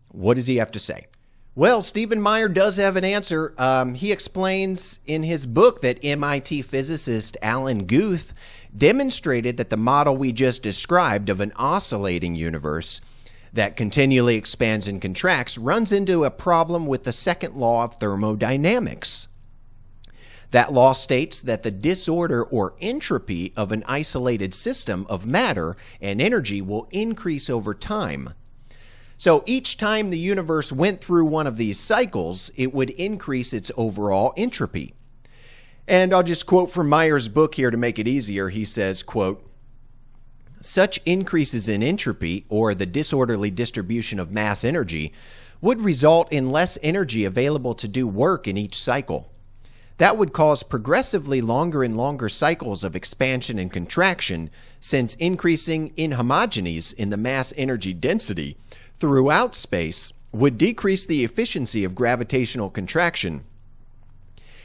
What 0.09 0.35
does 0.35 0.47
he 0.47 0.57
have 0.57 0.71
to 0.71 0.79
say? 0.79 1.07
Well, 1.55 1.81
Stephen 1.81 2.21
Meyer 2.21 2.47
does 2.47 2.77
have 2.77 2.95
an 2.95 3.03
answer. 3.03 3.53
Um, 3.57 3.95
he 3.95 4.11
explains 4.11 4.99
in 5.07 5.23
his 5.23 5.45
book 5.45 5.81
that 5.81 6.03
MIT 6.03 6.61
physicist 6.61 7.37
Alan 7.41 7.85
Guth 7.85 8.33
demonstrated 8.77 9.57
that 9.57 9.71
the 9.71 9.75
model 9.75 10.15
we 10.15 10.31
just 10.31 10.61
described 10.61 11.27
of 11.29 11.39
an 11.39 11.51
oscillating 11.55 12.35
universe 12.35 13.01
that 13.51 13.75
continually 13.75 14.35
expands 14.35 14.87
and 14.87 15.01
contracts 15.01 15.57
runs 15.57 15.91
into 15.91 16.23
a 16.23 16.31
problem 16.31 16.85
with 16.85 17.03
the 17.03 17.11
second 17.11 17.55
law 17.55 17.83
of 17.83 17.95
thermodynamics. 17.95 19.27
That 20.51 20.71
law 20.71 20.93
states 20.93 21.41
that 21.41 21.63
the 21.63 21.71
disorder 21.71 22.43
or 22.43 22.75
entropy 22.79 23.53
of 23.57 23.71
an 23.71 23.83
isolated 23.87 24.53
system 24.53 25.05
of 25.09 25.25
matter 25.25 25.77
and 25.99 26.21
energy 26.21 26.61
will 26.61 26.87
increase 26.91 27.49
over 27.49 27.73
time. 27.73 28.33
So 29.19 29.43
each 29.45 29.75
time 29.75 30.11
the 30.11 30.17
universe 30.17 30.71
went 30.71 31.01
through 31.01 31.25
one 31.25 31.45
of 31.45 31.57
these 31.57 31.77
cycles, 31.77 32.51
it 32.55 32.73
would 32.73 32.89
increase 32.91 33.51
its 33.51 33.69
overall 33.75 34.33
entropy. 34.37 34.93
And 35.89 36.13
I'll 36.13 36.23
just 36.23 36.45
quote 36.45 36.71
from 36.71 36.87
Meyer's 36.87 37.27
book 37.27 37.55
here 37.55 37.69
to 37.69 37.75
make 37.75 37.99
it 37.99 38.07
easier. 38.07 38.47
He 38.47 38.63
says, 38.63 39.03
quote, 39.03 39.45
such 40.61 41.01
increases 41.05 41.67
in 41.67 41.83
entropy, 41.83 42.45
or 42.47 42.73
the 42.73 42.85
disorderly 42.85 43.51
distribution 43.51 44.19
of 44.19 44.31
mass 44.31 44.63
energy, 44.63 45.11
would 45.59 45.81
result 45.81 46.31
in 46.31 46.49
less 46.49 46.77
energy 46.81 47.25
available 47.25 47.73
to 47.73 47.89
do 47.89 48.07
work 48.07 48.47
in 48.47 48.55
each 48.55 48.81
cycle. 48.81 49.33
That 49.97 50.17
would 50.17 50.31
cause 50.31 50.63
progressively 50.63 51.41
longer 51.41 51.83
and 51.83 51.97
longer 51.97 52.29
cycles 52.29 52.85
of 52.85 52.95
expansion 52.95 53.59
and 53.59 53.69
contraction, 53.69 54.49
since 54.79 55.15
increasing 55.15 55.89
inhomogeneities 55.95 56.93
in 56.93 57.09
the 57.09 57.17
mass 57.17 57.53
energy 57.57 57.93
density 57.93 58.55
throughout 58.99 59.55
space 59.55 60.13
would 60.31 60.57
decrease 60.57 61.05
the 61.05 61.23
efficiency 61.23 61.83
of 61.83 61.95
gravitational 61.95 62.69
contraction. 62.69 63.43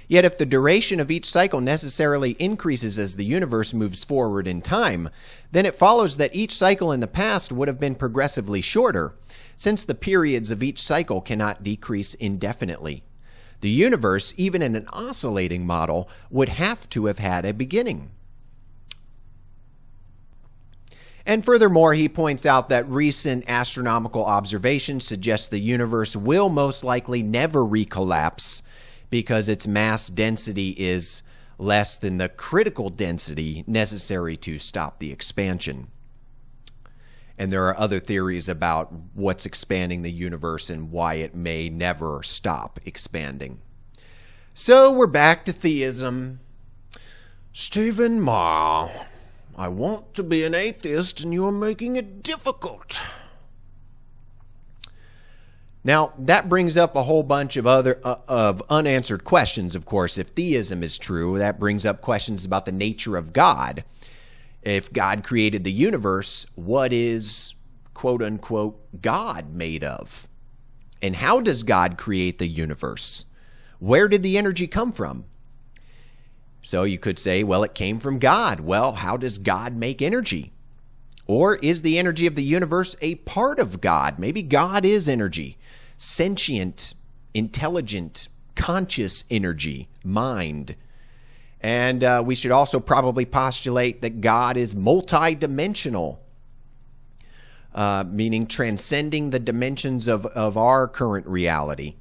Yet, 0.07 0.25
if 0.27 0.37
the 0.37 0.45
duration 0.45 1.01
of 1.01 1.11
each 1.11 1.25
cycle 1.25 1.61
necessarily 1.61 2.33
increases 2.33 2.99
as 2.99 3.17
the 3.17 3.25
universe 3.25 3.73
moves 3.73 4.05
forward 4.05 4.47
in 4.47 4.61
time, 4.61 5.09
then 5.53 5.65
it 5.65 5.77
follows 5.77 6.19
that 6.19 6.37
each 6.37 6.55
cycle 6.55 6.93
in 6.93 7.01
the 7.01 7.07
past 7.07 7.53
would 7.53 7.69
have 7.69 7.81
been 7.81 7.95
progressively 7.95 8.61
shorter, 8.61 9.15
since 9.57 9.83
the 9.83 9.95
periods 9.95 10.51
of 10.51 10.63
each 10.63 10.83
cycle 10.83 11.23
cannot 11.23 11.63
decrease 11.63 12.13
indefinitely. 12.15 13.03
The 13.63 13.71
universe, 13.71 14.35
even 14.37 14.61
in 14.61 14.77
an 14.77 14.89
oscillating 14.93 15.65
model, 15.65 16.11
would 16.29 16.51
have 16.51 16.87
to 16.91 17.07
have 17.07 17.19
had 17.19 17.47
a 17.47 17.55
beginning. 17.55 18.11
And 21.27 21.45
furthermore, 21.45 21.95
he 21.95 22.09
points 22.09 22.45
out 22.45 22.69
that 22.69 22.89
recent 22.89 23.45
astronomical 23.49 24.25
observations 24.25 25.07
suggest 25.07 25.51
the 25.51 25.59
universe 25.59 26.15
will 26.15 26.49
most 26.49 26.85
likely 26.85 27.23
never 27.23 27.61
recollapse 27.61 28.63
because 29.11 29.49
its 29.49 29.67
mass 29.67 30.09
density 30.09 30.71
is 30.71 31.23
less 31.57 31.97
than 31.97 32.19
the 32.19 32.29
critical 32.29 32.91
density 32.91 33.65
necessary 33.67 34.37
to 34.37 34.59
stop 34.59 34.99
the 34.99 35.13
expansion. 35.13 35.89
And 37.39 37.51
there 37.51 37.67
are 37.69 37.79
other 37.79 38.01
theories 38.01 38.49
about 38.49 38.93
what's 39.15 39.47
expanding 39.47 40.03
the 40.03 40.13
universe 40.13 40.71
and 40.71 40.91
why 40.91 41.15
it 41.15 41.35
may 41.35 41.69
never 41.69 42.23
stop 42.23 42.79
expanding. 42.85 43.61
So 44.53 44.93
we're 44.93 45.07
back 45.07 45.45
to 45.47 45.53
theism. 45.53 46.41
Stephen 47.53 48.21
Ma, 48.21 48.89
I 49.57 49.69
want 49.69 50.15
to 50.15 50.23
be 50.23 50.45
an 50.45 50.55
atheist 50.55 51.23
and 51.23 51.33
you're 51.33 51.53
making 51.53 51.97
it 51.97 52.23
difficult. 52.23 53.03
Now, 55.85 56.15
that 56.19 56.49
brings 56.49 56.77
up 56.77 56.97
a 56.97 57.03
whole 57.03 57.23
bunch 57.23 57.57
of 57.57 57.67
other 57.67 58.01
uh, 58.03 58.17
of 58.27 58.63
unanswered 58.71 59.25
questions, 59.25 59.75
of 59.75 59.85
course. 59.85 60.17
If 60.17 60.29
theism 60.29 60.83
is 60.83 60.97
true, 60.97 61.39
that 61.39 61.61
brings 61.61 61.85
up 61.85 62.01
questions 62.01 62.45
about 62.45 62.65
the 62.65 62.73
nature 62.73 63.17
of 63.17 63.33
God 63.33 63.85
if 64.65 64.93
God 64.93 65.23
created 65.23 65.63
the 65.63 65.73
universe, 65.73 66.47
what 66.55 66.93
is 66.93 67.55
quote 67.93 68.23
unquote 68.23 69.03
God 69.03 69.55
made 69.55 69.85
of? 69.85 70.27
And 71.03 71.17
how 71.17 71.41
does 71.41 71.63
God 71.63 71.99
create 71.99 72.39
the 72.39 72.49
universe? 72.49 73.27
Where 73.79 74.09
did 74.09 74.23
the 74.23 74.39
energy 74.39 74.67
come 74.67 74.91
from? 74.91 75.27
So 76.65 76.85
you 76.85 76.99
could 76.99 77.19
say, 77.19 77.45
well, 77.45 77.63
it 77.63 77.75
came 77.75 77.99
from 77.99 78.19
God. 78.19 78.61
Well, 78.61 78.93
how 78.93 79.19
does 79.19 79.37
God 79.37 79.77
make 79.77 80.01
energy? 80.01 80.51
Or 81.27 81.57
is 81.57 81.83
the 81.83 81.99
energy 81.99 82.27
of 82.27 82.37
the 82.37 82.43
universe 82.43 82.97
a 83.03 83.17
part 83.17 83.61
of 83.61 83.83
God? 83.83 84.19
Maybe 84.19 84.43
God 84.43 84.87
is 84.87 85.07
energy, 85.07 85.59
sentient, 85.99 86.95
intelligent, 87.35 88.29
conscious 88.55 89.25
energy, 89.31 89.89
mind. 90.05 90.75
And 91.61 92.03
uh, 92.03 92.23
we 92.25 92.35
should 92.35 92.51
also 92.51 92.81
probably 92.81 93.27
postulate 93.27 94.01
that 94.01 94.23
God 94.23 94.57
is 94.57 94.75
multidimensional, 94.75 96.19
uh, 97.75 98.05
meaning 98.09 98.47
transcending 98.47 99.31
the 99.31 99.39
dimensions 99.39 100.09
of, 100.09 100.25
of 100.27 100.57
our 100.57 100.89
current 100.89 101.27
reality. 101.27 101.97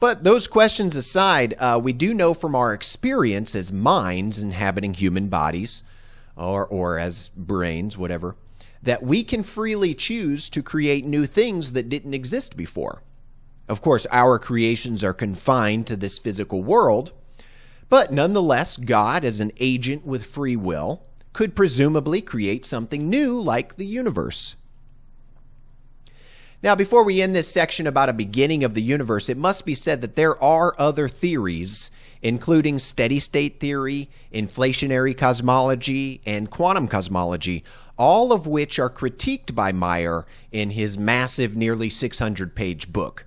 But 0.00 0.24
those 0.24 0.48
questions 0.48 0.96
aside, 0.96 1.54
uh, 1.58 1.78
we 1.82 1.92
do 1.92 2.14
know 2.14 2.32
from 2.32 2.54
our 2.54 2.72
experience 2.72 3.54
as 3.54 3.70
minds 3.70 4.42
inhabiting 4.42 4.94
human 4.94 5.28
bodies, 5.28 5.84
or, 6.36 6.66
or 6.66 6.98
as 6.98 7.28
brains, 7.36 7.98
whatever, 7.98 8.34
that 8.82 9.02
we 9.02 9.22
can 9.22 9.42
freely 9.42 9.92
choose 9.92 10.48
to 10.50 10.62
create 10.62 11.04
new 11.04 11.26
things 11.26 11.74
that 11.74 11.90
didn't 11.90 12.14
exist 12.14 12.56
before. 12.56 13.02
Of 13.68 13.82
course, 13.82 14.06
our 14.10 14.38
creations 14.38 15.04
are 15.04 15.12
confined 15.12 15.86
to 15.88 15.96
this 15.96 16.18
physical 16.18 16.62
world, 16.62 17.12
but 17.90 18.10
nonetheless, 18.10 18.78
God, 18.78 19.22
as 19.22 19.38
an 19.40 19.52
agent 19.60 20.06
with 20.06 20.24
free 20.24 20.56
will, 20.56 21.02
could 21.34 21.54
presumably 21.54 22.22
create 22.22 22.64
something 22.64 23.10
new 23.10 23.38
like 23.38 23.76
the 23.76 23.86
universe. 23.86 24.56
Now, 26.62 26.74
before 26.74 27.04
we 27.04 27.22
end 27.22 27.34
this 27.34 27.50
section 27.50 27.86
about 27.86 28.10
a 28.10 28.12
beginning 28.12 28.64
of 28.64 28.74
the 28.74 28.82
universe, 28.82 29.30
it 29.30 29.38
must 29.38 29.64
be 29.64 29.74
said 29.74 30.02
that 30.02 30.14
there 30.14 30.40
are 30.42 30.74
other 30.78 31.08
theories, 31.08 31.90
including 32.20 32.78
steady 32.78 33.18
state 33.18 33.60
theory, 33.60 34.10
inflationary 34.30 35.16
cosmology, 35.16 36.20
and 36.26 36.50
quantum 36.50 36.86
cosmology, 36.86 37.64
all 37.96 38.30
of 38.30 38.46
which 38.46 38.78
are 38.78 38.90
critiqued 38.90 39.54
by 39.54 39.72
Meyer 39.72 40.26
in 40.52 40.68
his 40.70 40.98
massive, 40.98 41.56
nearly 41.56 41.88
600 41.88 42.54
page 42.54 42.92
book. 42.92 43.24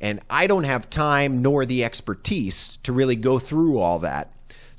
And 0.00 0.18
I 0.28 0.48
don't 0.48 0.64
have 0.64 0.90
time 0.90 1.40
nor 1.40 1.64
the 1.64 1.84
expertise 1.84 2.78
to 2.78 2.92
really 2.92 3.14
go 3.14 3.38
through 3.38 3.78
all 3.78 4.00
that. 4.00 4.32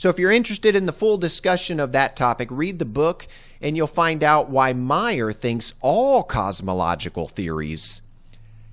So 0.03 0.09
if 0.09 0.19
you're 0.19 0.31
interested 0.31 0.75
in 0.75 0.85
the 0.85 0.91
full 0.91 1.17
discussion 1.17 1.79
of 1.79 1.93
that 1.93 2.17
topic, 2.17 2.49
read 2.51 2.77
the 2.77 2.83
book 2.83 3.25
and 3.61 3.77
you'll 3.77 3.87
find 3.87 4.21
out 4.21 4.49
why 4.49 4.73
Meyer 4.73 5.31
thinks 5.31 5.75
all 5.79 6.23
cosmological 6.23 7.29
theories 7.29 8.01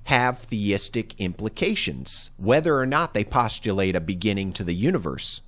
have 0.06 0.40
theistic 0.40 1.14
implications, 1.20 2.30
whether 2.36 2.76
or 2.76 2.84
not 2.84 3.14
they 3.14 3.22
postulate 3.22 3.94
a 3.94 4.00
beginning 4.00 4.52
to 4.54 4.64
the 4.64 4.74
universe. 4.74 5.42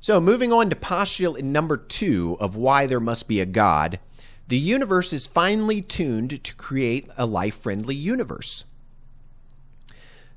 So, 0.00 0.20
moving 0.20 0.52
on 0.52 0.70
to 0.70 0.74
postulate 0.74 1.44
number 1.44 1.76
two 1.76 2.36
of 2.40 2.56
why 2.56 2.88
there 2.88 2.98
must 2.98 3.28
be 3.28 3.40
a 3.40 3.46
God, 3.46 4.00
the 4.48 4.58
universe 4.58 5.12
is 5.12 5.28
finely 5.28 5.80
tuned 5.80 6.42
to 6.42 6.56
create 6.56 7.06
a 7.16 7.26
life 7.26 7.58
friendly 7.58 7.94
universe. 7.94 8.64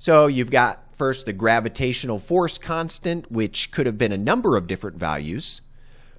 So 0.03 0.27
you've 0.27 0.51
got 0.51 0.82
first 0.95 1.25
the 1.25 1.33
gravitational 1.33 2.19
force 2.19 2.57
constant, 2.57 3.31
which 3.31 3.71
could 3.71 3.85
have 3.85 3.97
been 3.97 4.11
a 4.11 4.17
number 4.17 4.55
of 4.55 4.67
different 4.67 4.97
values, 4.97 5.61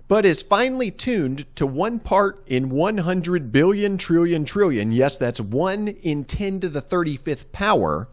but 0.09 0.25
is 0.25 0.43
finely 0.43 0.90
tuned 0.90 1.47
to 1.57 1.66
one 1.66 1.99
part 1.99 2.43
in 2.47 2.69
100 2.69 3.52
billion 3.52 3.97
trillion 3.97 4.45
trillion. 4.45 4.93
Yes, 4.93 5.19
that's 5.19 5.40
1 5.40 5.88
in 5.88 6.25
10 6.25 6.61
to 6.61 6.69
the 6.69 6.83
35th 6.83 7.50
power 7.52 8.09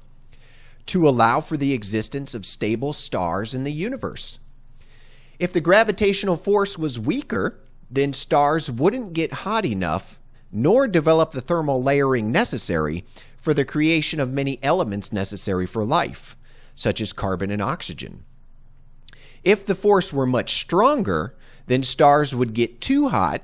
to 0.88 1.08
allow 1.08 1.42
for 1.42 1.58
the 1.58 1.74
existence 1.74 2.34
of 2.34 2.46
stable 2.46 2.94
stars 2.94 3.54
in 3.54 3.64
the 3.64 3.72
universe. 3.72 4.40
If 5.40 5.54
the 5.54 5.62
gravitational 5.62 6.36
force 6.36 6.78
was 6.78 7.00
weaker, 7.00 7.60
then 7.90 8.14
stars 8.14 8.72
wouldn't 8.72 9.14
get 9.14 9.34
hot 9.34 9.66
enough 9.66 10.20
nor 10.52 10.88
develop 10.88 11.32
the 11.32 11.42
thermal 11.42 11.82
layering 11.82 12.32
necessary 12.32 13.06
for 13.38 13.54
the 13.54 13.66
creation 13.66 14.20
of 14.20 14.32
many 14.32 14.60
elements 14.62 15.14
necessary 15.14 15.66
for 15.66 15.86
life, 15.86 16.36
such 16.76 17.02
as 17.02 17.14
carbon 17.14 17.52
and 17.52 17.62
oxygen. 17.62 18.24
If 19.44 19.66
the 19.66 19.76
force 19.76 20.14
were 20.14 20.26
much 20.26 20.60
stronger, 20.60 21.36
then 21.68 21.84
stars 21.84 22.36
would 22.36 22.54
get 22.54 22.82
too 22.82 23.10
hot, 23.10 23.42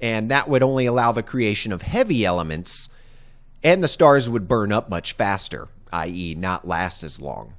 and 0.00 0.30
that 0.30 0.48
would 0.48 0.62
only 0.62 0.86
allow 0.86 1.12
the 1.12 1.22
creation 1.22 1.72
of 1.72 1.82
heavy 1.82 2.24
elements, 2.24 2.90
and 3.62 3.82
the 3.82 3.88
stars 3.88 4.28
would 4.28 4.48
burn 4.48 4.72
up 4.72 4.90
much 4.90 5.12
faster, 5.12 5.68
i.e., 5.92 6.34
not 6.34 6.66
last 6.66 7.02
as 7.02 7.20
long. 7.20 7.54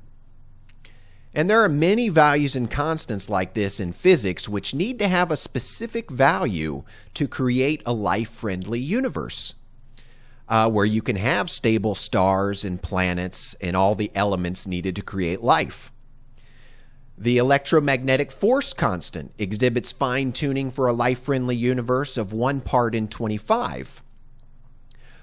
And 1.33 1.49
there 1.49 1.63
are 1.63 1.69
many 1.69 2.09
values 2.09 2.55
and 2.55 2.69
constants 2.69 3.29
like 3.29 3.55
this 3.55 3.79
in 3.79 3.91
physics 3.91 4.47
which 4.47 4.75
need 4.75 4.99
to 4.99 5.07
have 5.07 5.31
a 5.31 5.37
specific 5.37 6.11
value 6.11 6.83
to 7.15 7.27
create 7.27 7.81
a 7.85 7.93
life 7.93 8.29
friendly 8.29 8.79
universe. 8.79 9.55
Uh, 10.53 10.69
where 10.69 10.85
you 10.85 11.01
can 11.01 11.15
have 11.15 11.49
stable 11.49 11.95
stars 11.95 12.63
and 12.63 12.79
planets 12.79 13.55
and 13.55 13.75
all 13.75 13.95
the 13.95 14.11
elements 14.13 14.67
needed 14.67 14.95
to 14.95 15.01
create 15.01 15.41
life. 15.41 15.91
The 17.17 17.39
electromagnetic 17.39 18.31
force 18.31 18.71
constant 18.71 19.33
exhibits 19.39 19.91
fine 19.91 20.31
tuning 20.31 20.69
for 20.69 20.85
a 20.85 20.93
life 20.93 21.23
friendly 21.23 21.55
universe 21.55 22.17
of 22.17 22.33
1 22.33 22.61
part 22.61 22.93
in 22.93 23.07
25. 23.07 24.03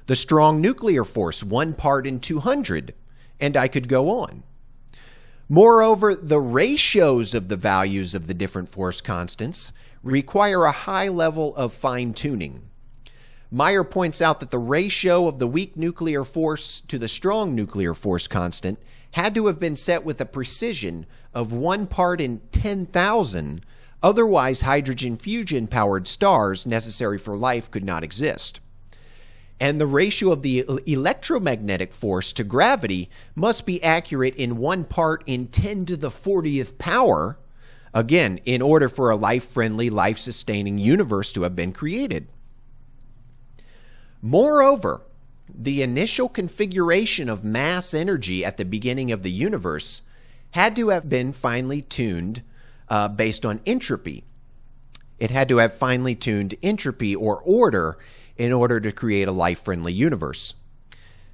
The 0.07 0.17
strong 0.17 0.61
nuclear 0.61 1.05
force, 1.05 1.45
1 1.45 1.75
part 1.75 2.09
in 2.09 2.19
200, 2.19 2.93
and 3.39 3.57
I 3.57 3.69
could 3.69 3.87
go 3.87 4.11
on. 4.11 4.43
Moreover, 5.49 6.17
the 6.17 6.41
ratios 6.41 7.35
of 7.35 7.47
the 7.47 7.57
values 7.57 8.17
of 8.17 8.27
the 8.27 8.35
different 8.35 8.69
force 8.69 9.01
constants 9.01 9.73
require 10.03 10.65
a 10.65 10.73
high 10.73 11.07
level 11.07 11.55
of 11.55 11.73
fine 11.73 12.15
tuning. 12.15 12.70
Meyer 13.51 13.85
points 13.85 14.23
out 14.23 14.41
that 14.41 14.51
the 14.51 14.59
ratio 14.59 15.27
of 15.27 15.39
the 15.39 15.47
weak 15.47 15.77
nuclear 15.77 16.25
force 16.25 16.81
to 16.83 16.99
the 16.99 17.09
strong 17.09 17.55
nuclear 17.55 17.95
force 17.95 18.29
constant 18.29 18.79
had 19.13 19.35
to 19.35 19.47
have 19.47 19.59
been 19.59 19.77
set 19.77 20.05
with 20.05 20.21
a 20.21 20.27
precision 20.27 21.05
of 21.35 21.53
one 21.53 21.87
part 21.87 22.21
in 22.21 22.41
10,000, 22.53 23.67
otherwise, 24.03 24.61
hydrogen 24.61 25.17
fusion 25.17 25.67
powered 25.67 26.07
stars 26.07 26.67
necessary 26.67 27.19
for 27.19 27.37
life 27.37 27.71
could 27.71 27.85
not 27.85 28.05
exist 28.05 28.61
and 29.61 29.79
the 29.79 29.87
ratio 29.87 30.33
of 30.33 30.43
the 30.43 30.65
electromagnetic 30.87 31.93
force 31.93 32.33
to 32.33 32.43
gravity 32.43 33.11
must 33.35 33.67
be 33.67 33.83
accurate 33.85 34.35
in 34.37 34.57
one 34.57 34.85
part 34.85 35.23
in 35.27 35.47
10 35.47 35.85
to 35.85 35.97
the 35.99 36.09
40th 36.09 36.79
power, 36.79 37.39
again, 37.93 38.41
in 38.47 38.63
order 38.63 38.89
for 38.89 39.11
a 39.11 39.17
life 39.17 39.45
friendly, 39.45 39.91
life 39.91 40.19
sustaining 40.19 40.79
universe 40.79 41.31
to 41.35 41.43
have 41.43 41.55
been 41.55 41.73
created. 41.73 42.27
Moreover, 44.23 45.03
the 45.53 45.83
initial 45.83 46.29
configuration 46.29 47.29
of 47.29 47.45
mass 47.45 47.95
energy 47.95 48.45
at 48.45 48.57
the 48.57 48.65
beginning 48.65 49.11
of 49.11 49.23
the 49.23 49.31
universe 49.31 50.03
had 50.53 50.77
to 50.77 50.91
have 50.91 51.09
been 51.09 51.33
finely 51.33 51.81
tuned 51.81 52.43
uh, 52.89 53.09
based 53.09 53.47
on 53.47 53.61
entropy. 53.65 54.25
It 55.19 55.31
had 55.31 55.49
to 55.49 55.59
have 55.59 55.75
finely 55.75 56.15
tuned 56.15 56.55
entropy 56.63 57.15
or 57.15 57.39
order 57.39 57.99
in 58.37 58.53
order 58.53 58.81
to 58.81 58.93
create 58.93 59.29
a 59.29 59.33
life 59.33 59.63
friendly 59.63 59.93
universe. 59.93 60.55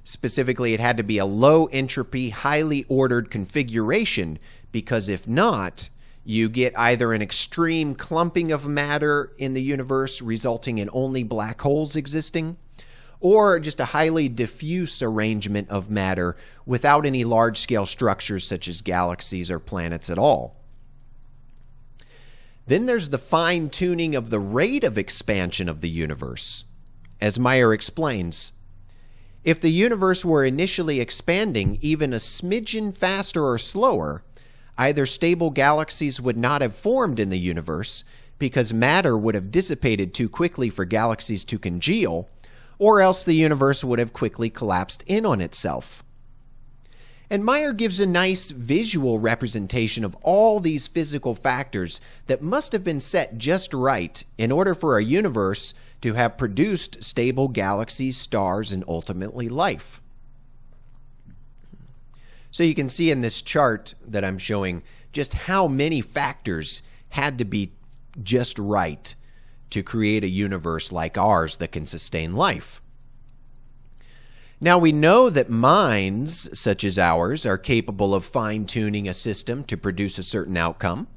Specifically, 0.03 0.73
it 0.73 0.79
had 0.79 0.97
to 0.97 1.03
be 1.03 1.17
a 1.17 1.25
low 1.25 1.65
entropy, 1.65 2.29
highly 2.29 2.85
ordered 2.87 3.29
configuration 3.31 4.39
because 4.71 5.09
if 5.09 5.27
not, 5.27 5.89
you 6.23 6.49
get 6.49 6.77
either 6.77 7.13
an 7.13 7.21
extreme 7.21 7.95
clumping 7.95 8.51
of 8.51 8.67
matter 8.67 9.33
in 9.37 9.53
the 9.53 9.61
universe 9.61 10.21
resulting 10.21 10.77
in 10.77 10.89
only 10.93 11.23
black 11.23 11.61
holes 11.61 11.95
existing, 11.95 12.57
or 13.19 13.59
just 13.59 13.79
a 13.79 13.85
highly 13.85 14.29
diffuse 14.29 15.01
arrangement 15.01 15.69
of 15.69 15.89
matter 15.89 16.35
without 16.65 17.05
any 17.05 17.23
large 17.23 17.57
scale 17.57 17.85
structures 17.85 18.45
such 18.45 18.67
as 18.67 18.81
galaxies 18.81 19.49
or 19.49 19.59
planets 19.59 20.09
at 20.09 20.17
all. 20.17 20.55
Then 22.67 22.85
there's 22.85 23.09
the 23.09 23.17
fine 23.17 23.69
tuning 23.69 24.13
of 24.13 24.29
the 24.29 24.39
rate 24.39 24.83
of 24.83 24.97
expansion 24.97 25.69
of 25.69 25.81
the 25.81 25.89
universe. 25.89 26.65
As 27.21 27.39
Meyer 27.39 27.73
explains, 27.73 28.53
if 29.43 29.61
the 29.61 29.71
universe 29.71 30.25
were 30.25 30.43
initially 30.43 30.99
expanding 30.99 31.77
even 31.81 32.11
a 32.11 32.17
smidgen 32.17 32.95
faster 32.95 33.45
or 33.45 33.57
slower, 33.57 34.23
either 34.77 35.05
stable 35.05 35.49
galaxies 35.49 36.19
would 36.19 36.35
not 36.35 36.61
have 36.61 36.75
formed 36.75 37.19
in 37.19 37.29
the 37.29 37.39
universe 37.39 38.03
because 38.39 38.73
matter 38.73 39.17
would 39.17 39.35
have 39.35 39.49
dissipated 39.49 40.13
too 40.13 40.27
quickly 40.27 40.69
for 40.69 40.83
galaxies 40.85 41.45
to 41.45 41.57
congeal, 41.57 42.29
or 42.79 43.01
else 43.01 43.23
the 43.23 43.33
universe 43.33 43.83
would 43.83 43.99
have 43.99 44.13
quickly 44.13 44.49
collapsed 44.49 45.03
in 45.07 45.25
on 45.25 45.41
itself. 45.41 46.03
And 47.29 47.43
Meyer 47.43 47.73
gives 47.73 47.99
a 47.99 48.05
nice 48.05 48.51
visual 48.51 49.19
representation 49.19 50.05
of 50.05 50.15
all 50.21 50.59
these 50.59 50.87
physical 50.87 51.35
factors 51.35 51.99
that 52.27 52.41
must 52.41 52.71
have 52.71 52.85
been 52.85 53.01
set 53.01 53.37
just 53.37 53.73
right 53.73 54.23
in 54.37 54.51
order 54.51 54.73
for 54.73 54.97
a 54.97 55.03
universe 55.03 55.73
to 56.01 56.13
have 56.13 56.37
produced 56.37 57.03
stable 57.03 57.49
galaxies, 57.49 58.17
stars, 58.17 58.71
and 58.71 58.83
ultimately 58.87 59.49
life. 59.49 59.99
So 62.51 62.63
you 62.63 62.73
can 62.73 62.87
see 62.87 63.11
in 63.11 63.21
this 63.21 63.41
chart 63.41 63.93
that 64.07 64.23
I'm 64.23 64.37
showing 64.37 64.83
just 65.11 65.33
how 65.33 65.67
many 65.67 65.99
factors 65.99 66.81
had 67.09 67.37
to 67.39 67.45
be 67.45 67.71
just 68.23 68.57
right 68.57 69.13
to 69.69 69.83
create 69.83 70.23
a 70.23 70.29
universe 70.29 70.91
like 70.91 71.17
ours 71.17 71.57
that 71.57 71.71
can 71.71 71.87
sustain 71.87 72.33
life. 72.33 72.81
Now 74.59 74.79
we 74.79 74.91
know 74.91 75.29
that 75.29 75.49
minds 75.49 76.59
such 76.59 76.83
as 76.83 76.97
ours 76.97 77.45
are 77.45 77.59
capable 77.59 78.15
of 78.15 78.25
fine 78.25 78.65
tuning 78.65 79.07
a 79.07 79.13
system 79.13 79.63
to 79.65 79.77
produce 79.77 80.17
a 80.17 80.23
certain 80.23 80.57
outcome. 80.57 81.07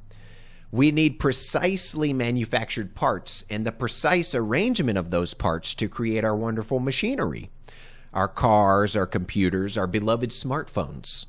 We 0.70 0.90
need 0.90 1.18
precisely 1.18 2.12
manufactured 2.12 2.94
parts 2.94 3.44
and 3.48 3.66
the 3.66 3.72
precise 3.72 4.34
arrangement 4.34 4.98
of 4.98 5.10
those 5.10 5.32
parts 5.34 5.74
to 5.76 5.88
create 5.88 6.24
our 6.24 6.36
wonderful 6.36 6.80
machinery 6.80 7.50
our 8.12 8.28
cars, 8.28 8.96
our 8.96 9.06
computers, 9.06 9.78
our 9.78 9.86
beloved 9.86 10.30
smartphones. 10.30 11.26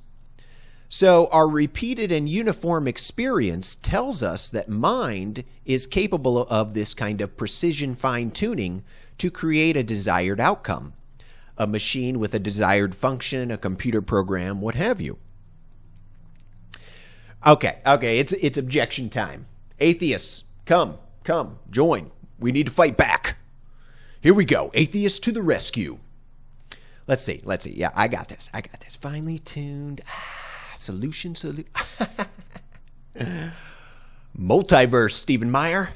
So, 0.94 1.30
our 1.32 1.48
repeated 1.48 2.12
and 2.12 2.28
uniform 2.28 2.86
experience 2.86 3.76
tells 3.76 4.22
us 4.22 4.50
that 4.50 4.68
mind 4.68 5.46
is 5.66 5.88
capable 5.88 6.40
of 6.44 6.74
this 6.74 6.94
kind 6.94 7.22
of 7.22 7.38
precision 7.38 7.96
fine 7.96 8.30
tuning 8.30 8.84
to 9.18 9.32
create 9.32 9.78
a 9.78 9.84
desired 9.84 10.42
outcome 10.42 10.92
a 11.58 11.66
machine 11.66 12.20
with 12.20 12.34
a 12.34 12.40
desired 12.40 12.94
function, 12.94 13.52
a 13.52 13.58
computer 13.58 14.02
program, 14.02 14.60
what 14.60 14.76
have 14.76 15.00
you. 15.00 15.18
Okay, 17.48 17.78
okay, 17.86 18.20
it's 18.20 18.34
it's 18.34 18.58
objection 18.58 19.10
time. 19.10 19.46
Atheists, 19.80 20.44
come, 20.66 20.98
come, 21.24 21.58
join. 21.70 22.12
We 22.38 22.52
need 22.52 22.66
to 22.66 22.72
fight 22.72 22.98
back. 22.98 23.38
Here 24.20 24.34
we 24.34 24.44
go. 24.44 24.72
Atheists 24.74 25.20
to 25.20 25.32
the 25.32 25.42
rescue. 25.42 26.00
Let's 27.08 27.24
see, 27.24 27.40
let's 27.46 27.64
see. 27.64 27.76
Yeah, 27.76 27.92
I 27.96 28.10
got 28.10 28.28
this. 28.28 28.50
I 28.54 28.60
got 28.60 28.82
this. 28.82 28.96
Finely 28.96 29.40
tuned 29.40 30.02
ah, 30.06 30.41
solution 30.82 31.36
solution. 31.36 31.70
Multiverse, 34.38 35.14
Stephen 35.14 35.52
Meyer. 35.52 35.90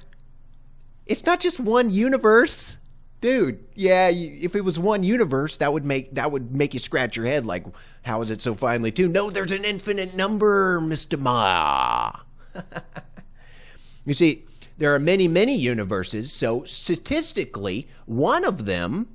It's 1.06 1.26
not 1.26 1.40
just 1.40 1.60
one 1.60 1.90
universe 1.92 2.78
dude 3.26 3.58
yeah 3.74 4.10
if 4.14 4.56
it 4.56 4.62
was 4.62 4.78
one 4.78 5.02
universe 5.02 5.58
that 5.58 5.74
would 5.74 5.84
make 5.84 6.14
that 6.14 6.32
would 6.32 6.56
make 6.56 6.74
you 6.74 6.80
scratch 6.80 7.18
your 7.18 7.26
head 7.26 7.44
like 7.44 7.66
how 8.04 8.22
is 8.22 8.30
it 8.30 8.40
so 8.40 8.54
finely 8.54 8.92
tuned 8.92 9.14
no 9.14 9.32
there's 9.32 9.52
an 9.52 9.66
infinite 9.66 10.16
number 10.16 10.80
mr 10.80 11.18
ma 11.18 12.12
you 14.06 14.14
see 14.14 14.44
there 14.78 14.94
are 14.94 15.00
many 15.00 15.28
many 15.28 15.56
universes 15.56 16.32
so 16.32 16.64
statistically 16.66 17.88
one 18.06 18.46
of 18.46 18.66
them 18.66 19.08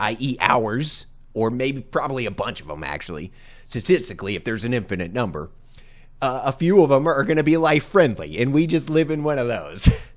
i.e 0.00 0.36
ours 0.40 1.06
or 1.34 1.48
maybe 1.48 1.80
probably 1.80 2.26
a 2.26 2.32
bunch 2.32 2.60
of 2.60 2.66
them 2.66 2.82
actually 2.82 3.30
statistically 3.74 4.36
if 4.36 4.44
there's 4.44 4.64
an 4.64 4.72
infinite 4.72 5.12
number 5.12 5.50
uh, 6.22 6.42
a 6.44 6.52
few 6.52 6.82
of 6.82 6.88
them 6.90 7.06
are 7.06 7.24
going 7.24 7.36
to 7.36 7.42
be 7.42 7.56
life 7.56 7.84
friendly 7.84 8.38
and 8.38 8.52
we 8.52 8.66
just 8.66 8.88
live 8.88 9.10
in 9.10 9.24
one 9.24 9.38
of 9.38 9.48
those 9.48 9.88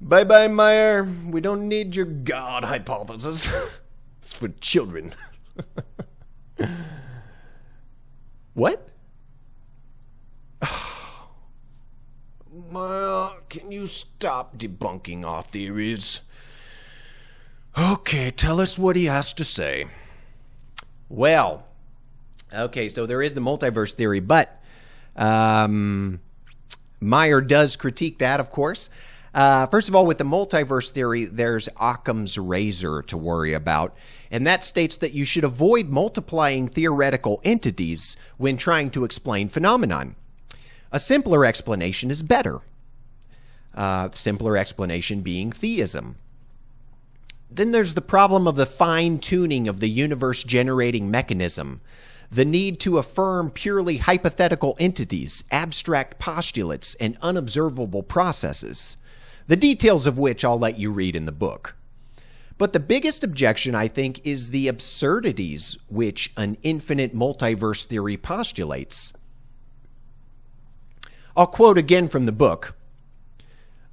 Bye 0.00 0.24
bye, 0.24 0.48
Meyer. 0.48 1.04
We 1.26 1.40
don't 1.40 1.68
need 1.68 1.96
your 1.96 2.04
God 2.04 2.64
hypothesis. 2.64 3.48
it's 4.18 4.34
for 4.34 4.48
children. 4.60 5.14
what? 8.54 8.88
Meyer, 12.70 13.30
can 13.48 13.72
you 13.72 13.86
stop 13.86 14.58
debunking 14.58 15.24
our 15.24 15.42
theories? 15.42 16.20
Okay, 17.78 18.30
tell 18.30 18.60
us 18.60 18.78
what 18.78 18.96
he 18.96 19.06
has 19.06 19.32
to 19.32 19.44
say. 19.44 19.86
Well, 21.08 21.66
okay, 22.52 22.88
so 22.88 23.06
there 23.06 23.22
is 23.22 23.34
the 23.34 23.40
multiverse 23.40 23.94
theory, 23.94 24.20
but 24.20 24.60
um, 25.14 26.20
Meyer 27.00 27.40
does 27.40 27.76
critique 27.76 28.18
that, 28.18 28.40
of 28.40 28.50
course. 28.50 28.90
Uh, 29.34 29.66
first 29.66 29.88
of 29.88 29.94
all, 29.94 30.06
with 30.06 30.16
the 30.16 30.24
multiverse 30.24 30.90
theory, 30.90 31.26
there's 31.26 31.68
Occam's 31.78 32.38
razor 32.38 33.02
to 33.02 33.18
worry 33.18 33.52
about, 33.52 33.94
and 34.30 34.46
that 34.46 34.64
states 34.64 34.96
that 34.96 35.12
you 35.12 35.26
should 35.26 35.44
avoid 35.44 35.90
multiplying 35.90 36.66
theoretical 36.66 37.40
entities 37.44 38.16
when 38.38 38.56
trying 38.56 38.90
to 38.90 39.04
explain 39.04 39.48
phenomenon. 39.48 40.16
A 40.90 40.98
simpler 40.98 41.44
explanation 41.44 42.10
is 42.10 42.22
better. 42.22 42.60
Uh, 43.74 44.08
simpler 44.12 44.56
explanation 44.56 45.20
being 45.20 45.52
theism. 45.52 46.16
Then 47.50 47.72
there's 47.72 47.94
the 47.94 48.02
problem 48.02 48.46
of 48.46 48.56
the 48.56 48.66
fine 48.66 49.18
tuning 49.18 49.68
of 49.68 49.80
the 49.80 49.88
universe 49.88 50.42
generating 50.42 51.10
mechanism, 51.10 51.80
the 52.30 52.44
need 52.44 52.80
to 52.80 52.98
affirm 52.98 53.50
purely 53.50 53.98
hypothetical 53.98 54.76
entities, 54.80 55.44
abstract 55.50 56.18
postulates, 56.18 56.94
and 56.96 57.16
unobservable 57.22 58.02
processes, 58.02 58.96
the 59.46 59.56
details 59.56 60.06
of 60.06 60.18
which 60.18 60.44
I'll 60.44 60.58
let 60.58 60.78
you 60.78 60.90
read 60.90 61.14
in 61.14 61.26
the 61.26 61.32
book. 61.32 61.76
But 62.58 62.72
the 62.72 62.80
biggest 62.80 63.22
objection, 63.22 63.74
I 63.74 63.86
think, 63.86 64.26
is 64.26 64.50
the 64.50 64.66
absurdities 64.66 65.76
which 65.88 66.32
an 66.36 66.56
infinite 66.62 67.14
multiverse 67.14 67.84
theory 67.84 68.16
postulates. 68.16 69.12
I'll 71.36 71.46
quote 71.46 71.76
again 71.76 72.08
from 72.08 72.24
the 72.24 72.32
book. 72.32 72.74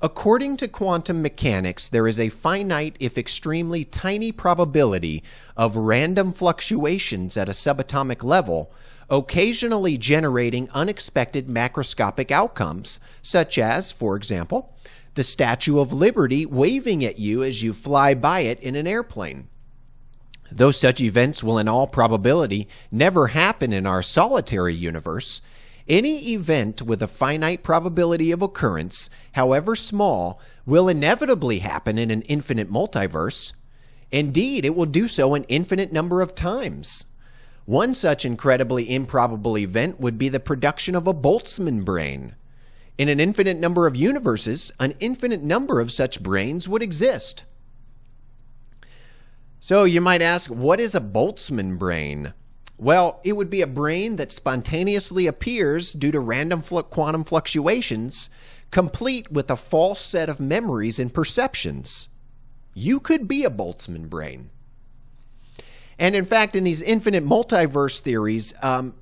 According 0.03 0.57
to 0.57 0.67
quantum 0.67 1.21
mechanics, 1.21 1.87
there 1.87 2.09
is 2.09 2.19
a 2.19 2.27
finite, 2.27 2.97
if 2.99 3.17
extremely 3.17 3.85
tiny, 3.85 4.33
probability 4.33 5.23
of 5.55 5.77
random 5.77 6.33
fluctuations 6.33 7.37
at 7.37 7.47
a 7.47 7.53
subatomic 7.53 8.21
level, 8.21 8.73
occasionally 9.09 9.97
generating 9.97 10.69
unexpected 10.71 11.47
macroscopic 11.47 12.31
outcomes, 12.31 12.99
such 13.21 13.57
as, 13.57 13.93
for 13.93 14.17
example, 14.17 14.75
the 15.13 15.23
Statue 15.23 15.79
of 15.79 15.93
Liberty 15.93 16.45
waving 16.45 17.05
at 17.05 17.17
you 17.17 17.41
as 17.41 17.63
you 17.63 17.71
fly 17.71 18.13
by 18.13 18.41
it 18.41 18.59
in 18.59 18.75
an 18.75 18.85
airplane. 18.85 19.47
Though 20.51 20.71
such 20.71 20.99
events 20.99 21.41
will, 21.41 21.57
in 21.57 21.69
all 21.69 21.87
probability, 21.87 22.67
never 22.91 23.27
happen 23.27 23.71
in 23.71 23.85
our 23.85 24.01
solitary 24.01 24.75
universe, 24.75 25.41
any 25.87 26.33
event 26.33 26.81
with 26.81 27.01
a 27.01 27.07
finite 27.07 27.63
probability 27.63 28.31
of 28.31 28.41
occurrence, 28.41 29.09
however 29.33 29.75
small, 29.75 30.39
will 30.65 30.87
inevitably 30.87 31.59
happen 31.59 31.97
in 31.97 32.11
an 32.11 32.21
infinite 32.23 32.71
multiverse. 32.71 33.53
Indeed, 34.11 34.65
it 34.65 34.75
will 34.75 34.85
do 34.85 35.07
so 35.07 35.33
an 35.33 35.43
infinite 35.45 35.91
number 35.91 36.21
of 36.21 36.35
times. 36.35 37.07
One 37.65 37.93
such 37.93 38.25
incredibly 38.25 38.93
improbable 38.93 39.57
event 39.57 39.99
would 39.99 40.17
be 40.17 40.29
the 40.29 40.39
production 40.39 40.95
of 40.95 41.07
a 41.07 41.13
Boltzmann 41.13 41.83
brain. 41.83 42.35
In 42.97 43.09
an 43.09 43.19
infinite 43.19 43.57
number 43.57 43.87
of 43.87 43.95
universes, 43.95 44.71
an 44.79 44.93
infinite 44.99 45.41
number 45.41 45.79
of 45.79 45.91
such 45.91 46.21
brains 46.21 46.67
would 46.67 46.83
exist. 46.83 47.45
So 49.59 49.85
you 49.85 50.01
might 50.01 50.21
ask, 50.21 50.51
what 50.51 50.79
is 50.79 50.93
a 50.93 51.01
Boltzmann 51.01 51.79
brain? 51.79 52.33
Well, 52.83 53.21
it 53.23 53.37
would 53.37 53.49
be 53.49 53.61
a 53.61 53.67
brain 53.67 54.17
that 54.17 54.33
spontaneously 54.33 55.25
appears 55.25 55.93
due 55.93 56.11
to 56.11 56.19
random 56.19 56.61
quantum 56.61 57.23
fluctuations, 57.23 58.29
complete 58.71 59.31
with 59.31 59.49
a 59.49 59.55
false 59.55 60.01
set 60.01 60.27
of 60.27 60.41
memories 60.41 60.99
and 60.99 61.13
perceptions. 61.13 62.09
You 62.73 62.99
could 62.99 63.25
be 63.25 63.45
a 63.45 63.49
Boltzmann 63.49 64.09
brain. 64.09 64.49
And 65.97 66.13
in 66.13 66.25
fact, 66.25 66.57
in 66.57 66.65
these 66.65 66.81
infinite 66.81 67.25
multiverse 67.25 68.01
theories, 68.01 68.53
um, 68.61 68.95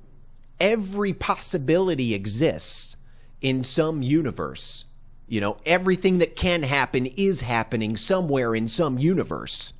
every 0.60 1.12
possibility 1.12 2.14
exists 2.14 2.96
in 3.40 3.64
some 3.64 4.00
universe. 4.00 4.84
You 5.26 5.40
know, 5.40 5.56
everything 5.66 6.18
that 6.18 6.36
can 6.36 6.62
happen 6.62 7.06
is 7.06 7.40
happening 7.40 7.96
somewhere 7.96 8.54
in 8.54 8.68
some 8.68 8.96
universe. 8.96 9.72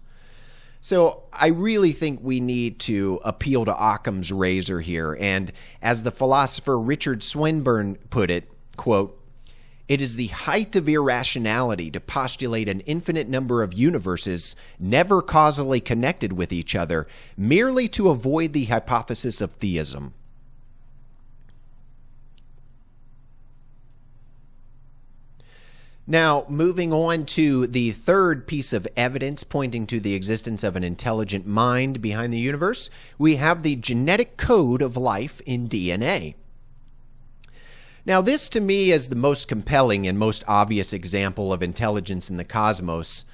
So 0.83 1.23
I 1.33 1.47
really 1.47 1.93
think 1.93 2.19
we 2.23 2.41
need 2.41 2.81
to 2.81 3.21
appeal 3.25 3.65
to 3.65 3.73
Occam's 3.73 4.33
razor 4.33 4.81
here. 4.81 5.17
And 5.19 5.53
as 5.81 6.03
the 6.03 6.11
philosopher 6.11 6.77
Richard 6.77 7.23
Swinburne 7.23 7.97
put 8.11 8.33
it, 8.33 8.51
quote, 8.77 9.17
it 9.87 10.01
is 10.01 10.17
the 10.17 10.27
height 10.27 10.75
of 10.75 10.89
irrationality 10.89 11.89
to 11.93 12.01
postulate 12.01 12.69
an 12.69 12.81
infinite 12.81 13.29
number 13.29 13.63
of 13.63 13.75
universes 13.75 14.57
never 14.81 15.23
causally 15.23 15.81
connected 15.81 16.33
with 16.33 16.53
each 16.53 16.75
other 16.75 17.07
merely 17.37 17.87
to 17.89 18.09
avoid 18.11 18.53
the 18.53 18.65
hypothesis 18.65 19.41
of 19.41 19.53
theism. 19.53 20.15
Now, 26.07 26.45
moving 26.49 26.93
on 26.93 27.27
to 27.27 27.69
the 27.69 27.93
third 27.93 28.49
piece 28.49 28.73
of 28.73 28.89
evidence 28.97 29.45
pointing 29.45 29.87
to 29.87 30.01
the 30.01 30.15
existence 30.15 30.65
of 30.65 30.75
an 30.75 30.83
intelligent 30.83 31.47
mind 31.47 32.03
behind 32.03 32.33
the 32.33 32.39
universe, 32.39 32.91
we 33.19 33.37
have 33.37 33.63
the 33.63 33.77
genetic 33.77 34.37
code 34.37 34.83
of 34.83 34.97
life 34.97 35.41
in 35.47 35.69
DNA. 35.69 36.35
Now, 38.05 38.21
this 38.21 38.49
to 38.49 38.61
me 38.61 38.91
is 38.91 39.09
the 39.09 39.15
most 39.15 39.47
compelling 39.47 40.09
and 40.09 40.19
most 40.19 40.43
obvious 40.49 40.93
example 40.93 41.53
of 41.53 41.63
intelligence 41.63 42.29
in 42.29 42.37
the 42.37 42.45
cosmos. 42.45 43.25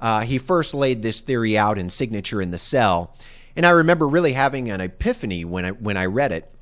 Uh, 0.00 0.22
he 0.22 0.38
first 0.38 0.74
laid 0.74 1.02
this 1.02 1.20
theory 1.20 1.56
out 1.56 1.78
in 1.78 1.88
Signature 1.88 2.42
in 2.42 2.50
the 2.50 2.58
Cell, 2.58 3.14
and 3.54 3.64
I 3.64 3.70
remember 3.70 4.08
really 4.08 4.32
having 4.32 4.72
an 4.72 4.80
epiphany 4.80 5.44
when 5.44 5.64
I, 5.64 5.70
when 5.70 5.96
I 5.96 6.06
read 6.06 6.32
it. 6.32 6.52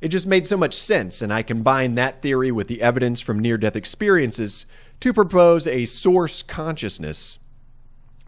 It 0.00 0.08
just 0.08 0.26
made 0.26 0.46
so 0.46 0.56
much 0.56 0.74
sense, 0.74 1.22
and 1.22 1.32
I 1.32 1.42
combined 1.42 1.98
that 1.98 2.22
theory 2.22 2.52
with 2.52 2.68
the 2.68 2.82
evidence 2.82 3.20
from 3.20 3.40
near 3.40 3.58
death 3.58 3.74
experiences 3.74 4.66
to 5.00 5.12
propose 5.12 5.66
a 5.66 5.86
source 5.86 6.42
consciousness 6.42 7.38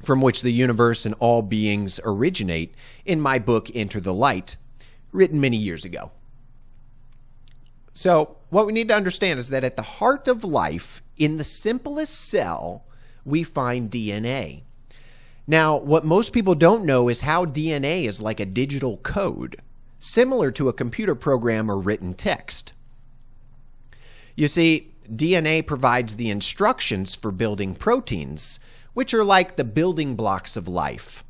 from 0.01 0.21
which 0.21 0.43
the 0.43 0.53
universe 0.53 1.07
and 1.07 1.15
all 1.19 1.43
beings 1.43 2.01
originate 2.05 2.75
in 3.05 3.21
my 3.21 3.39
book 3.39 3.71
Enter 3.75 4.01
the 4.01 4.15
Light, 4.15 4.57
written 5.13 5.41
many 5.41 5.57
years 5.57 5.85
ago. 5.85 6.11
So, 7.93 8.37
what 8.49 8.67
we 8.67 8.73
need 8.73 8.89
to 8.89 8.97
understand 8.97 9.39
is 9.39 9.51
that 9.51 9.63
at 9.63 9.77
the 9.77 9.83
heart 9.83 10.27
of 10.27 10.43
life, 10.43 11.03
in 11.17 11.37
the 11.37 11.45
simplest 11.45 12.29
cell, 12.29 12.85
we 13.25 13.43
find 13.45 13.91
DNA. 13.91 14.63
Now, 15.47 15.77
what 15.77 16.05
most 16.05 16.33
people 16.33 16.55
don't 16.55 16.85
know 16.85 17.09
is 17.09 17.21
how 17.21 17.45
DNA 17.45 18.07
is 18.07 18.23
like 18.23 18.41
a 18.41 18.47
digital 18.47 18.97
code 18.99 19.61
similar 20.01 20.51
to 20.51 20.69
a 20.69 20.73
computer 20.73 21.15
program 21.15 21.71
or 21.71 21.79
written 21.79 22.15
text. 22.15 22.73
You 24.35 24.49
see, 24.49 24.93
DNA 25.07 25.65
provides 25.65 26.17
the 26.17 26.31
instructions 26.31 27.15
for 27.15 27.31
building 27.31 27.75
proteins, 27.75 28.59
which 28.95 29.15
are 29.15 29.25
like 29.25 29.55
the 29.55 29.65
building 29.65 30.17
blocks 30.17 30.57
of 30.57 30.67
life. 30.67 31.23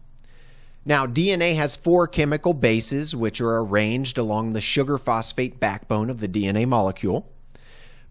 Now, 0.87 1.07
DNA 1.07 1.57
has 1.57 1.77
four 1.77 2.07
chemical 2.07 2.55
bases 2.55 3.15
which 3.15 3.41
are 3.41 3.59
arranged 3.59 4.17
along 4.17 4.53
the 4.53 4.61
sugar 4.61 4.97
phosphate 4.97 5.61
backbone 5.61 6.09
of 6.09 6.21
the 6.21 6.29
DNA 6.29 6.67
molecule. 6.67 7.31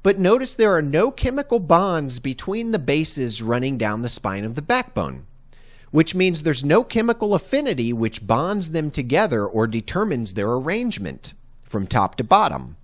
But 0.03 0.19
notice 0.19 0.53
there 0.53 0.75
are 0.75 0.81
no 0.81 1.09
chemical 1.11 1.59
bonds 1.59 2.19
between 2.19 2.71
the 2.71 2.79
bases 2.79 3.41
running 3.41 3.77
down 3.77 4.01
the 4.01 4.09
spine 4.09 4.43
of 4.43 4.55
the 4.55 4.61
backbone 4.61 5.25
which 5.91 6.15
means 6.15 6.43
there's 6.43 6.63
no 6.63 6.83
chemical 6.83 7.33
affinity 7.33 7.91
which 7.93 8.25
bonds 8.25 8.71
them 8.71 8.91
together 8.91 9.45
or 9.45 9.67
determines 9.67 10.33
their 10.33 10.51
arrangement 10.51 11.33
from 11.63 11.87
top 11.87 12.15
to 12.15 12.23
bottom. 12.23 12.77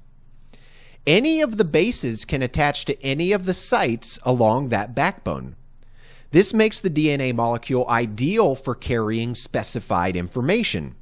Any 1.07 1.41
of 1.41 1.57
the 1.57 1.65
bases 1.65 2.25
can 2.25 2.41
attach 2.41 2.85
to 2.85 3.01
any 3.03 3.31
of 3.31 3.45
the 3.45 3.53
sites 3.53 4.19
along 4.23 4.69
that 4.69 4.95
backbone. 4.95 5.55
This 6.31 6.53
makes 6.53 6.79
the 6.79 6.89
DNA 6.89 7.33
molecule 7.33 7.85
ideal 7.87 8.55
for 8.55 8.75
carrying 8.75 9.35
specified 9.35 10.15
information. 10.15 10.95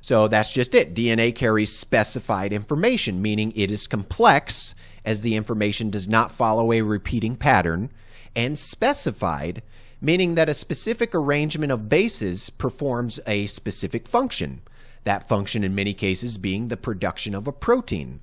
So 0.00 0.28
that's 0.28 0.52
just 0.52 0.74
it. 0.74 0.94
DNA 0.94 1.34
carries 1.34 1.76
specified 1.76 2.52
information, 2.52 3.20
meaning 3.20 3.52
it 3.54 3.70
is 3.70 3.86
complex 3.86 4.74
as 5.04 5.20
the 5.20 5.34
information 5.34 5.90
does 5.90 6.08
not 6.08 6.32
follow 6.32 6.72
a 6.72 6.80
repeating 6.80 7.36
pattern, 7.36 7.90
and 8.34 8.58
specified, 8.58 9.62
meaning 10.00 10.34
that 10.34 10.48
a 10.48 10.54
specific 10.54 11.14
arrangement 11.14 11.72
of 11.72 11.88
bases 11.88 12.50
performs 12.50 13.20
a 13.26 13.46
specific 13.46 14.08
function, 14.08 14.62
that 15.04 15.28
function 15.28 15.62
in 15.62 15.74
many 15.74 15.94
cases 15.94 16.38
being 16.38 16.68
the 16.68 16.76
production 16.76 17.34
of 17.34 17.46
a 17.46 17.52
protein. 17.52 18.20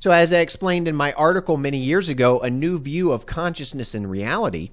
So, 0.00 0.12
as 0.12 0.32
I 0.32 0.38
explained 0.38 0.86
in 0.86 0.94
my 0.94 1.12
article 1.14 1.56
many 1.56 1.78
years 1.78 2.08
ago, 2.08 2.38
A 2.40 2.50
New 2.50 2.78
View 2.78 3.10
of 3.10 3.26
Consciousness 3.26 3.94
and 3.94 4.08
Reality, 4.08 4.70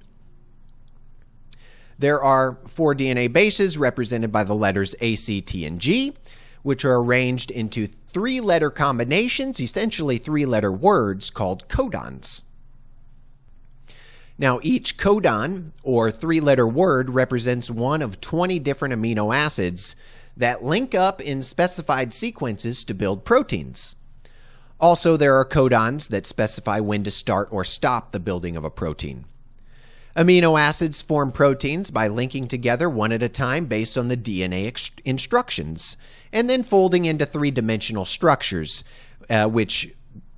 there 1.98 2.22
are 2.22 2.58
four 2.66 2.94
DNA 2.94 3.32
bases 3.32 3.78
represented 3.78 4.30
by 4.30 4.44
the 4.44 4.54
letters 4.54 4.94
A, 5.00 5.14
C, 5.14 5.40
T, 5.40 5.64
and 5.64 5.80
G, 5.80 6.14
which 6.62 6.84
are 6.84 6.96
arranged 6.96 7.50
into 7.50 7.86
three 7.86 8.40
letter 8.40 8.70
combinations, 8.70 9.60
essentially 9.60 10.18
three 10.18 10.46
letter 10.46 10.70
words 10.70 11.30
called 11.30 11.66
codons. 11.68 12.42
Now, 14.38 14.60
each 14.62 14.98
codon, 14.98 15.72
or 15.82 16.10
three 16.10 16.40
letter 16.40 16.66
word, 16.66 17.10
represents 17.10 17.70
one 17.70 18.02
of 18.02 18.20
20 18.20 18.58
different 18.58 18.94
amino 18.94 19.34
acids 19.34 19.96
that 20.36 20.62
link 20.62 20.94
up 20.94 21.20
in 21.20 21.40
specified 21.42 22.12
sequences 22.12 22.84
to 22.84 22.94
build 22.94 23.24
proteins. 23.24 23.96
Also, 24.78 25.16
there 25.16 25.36
are 25.36 25.44
codons 25.46 26.08
that 26.08 26.26
specify 26.26 26.80
when 26.80 27.02
to 27.02 27.10
start 27.10 27.48
or 27.50 27.64
stop 27.64 28.12
the 28.12 28.20
building 28.20 28.56
of 28.56 28.64
a 28.64 28.70
protein. 28.70 29.24
Amino 30.14 30.58
acids 30.58 31.00
form 31.00 31.32
proteins 31.32 31.90
by 31.90 32.08
linking 32.08 32.46
together 32.48 32.88
one 32.88 33.12
at 33.12 33.22
a 33.22 33.28
time 33.28 33.66
based 33.66 33.96
on 33.96 34.08
the 34.08 34.16
DNA 34.16 34.90
instructions, 35.04 35.96
and 36.32 36.48
then 36.48 36.62
folding 36.62 37.06
into 37.06 37.24
three 37.24 37.50
dimensional 37.50 38.04
structures, 38.04 38.84
uh, 39.30 39.46
which 39.46 39.94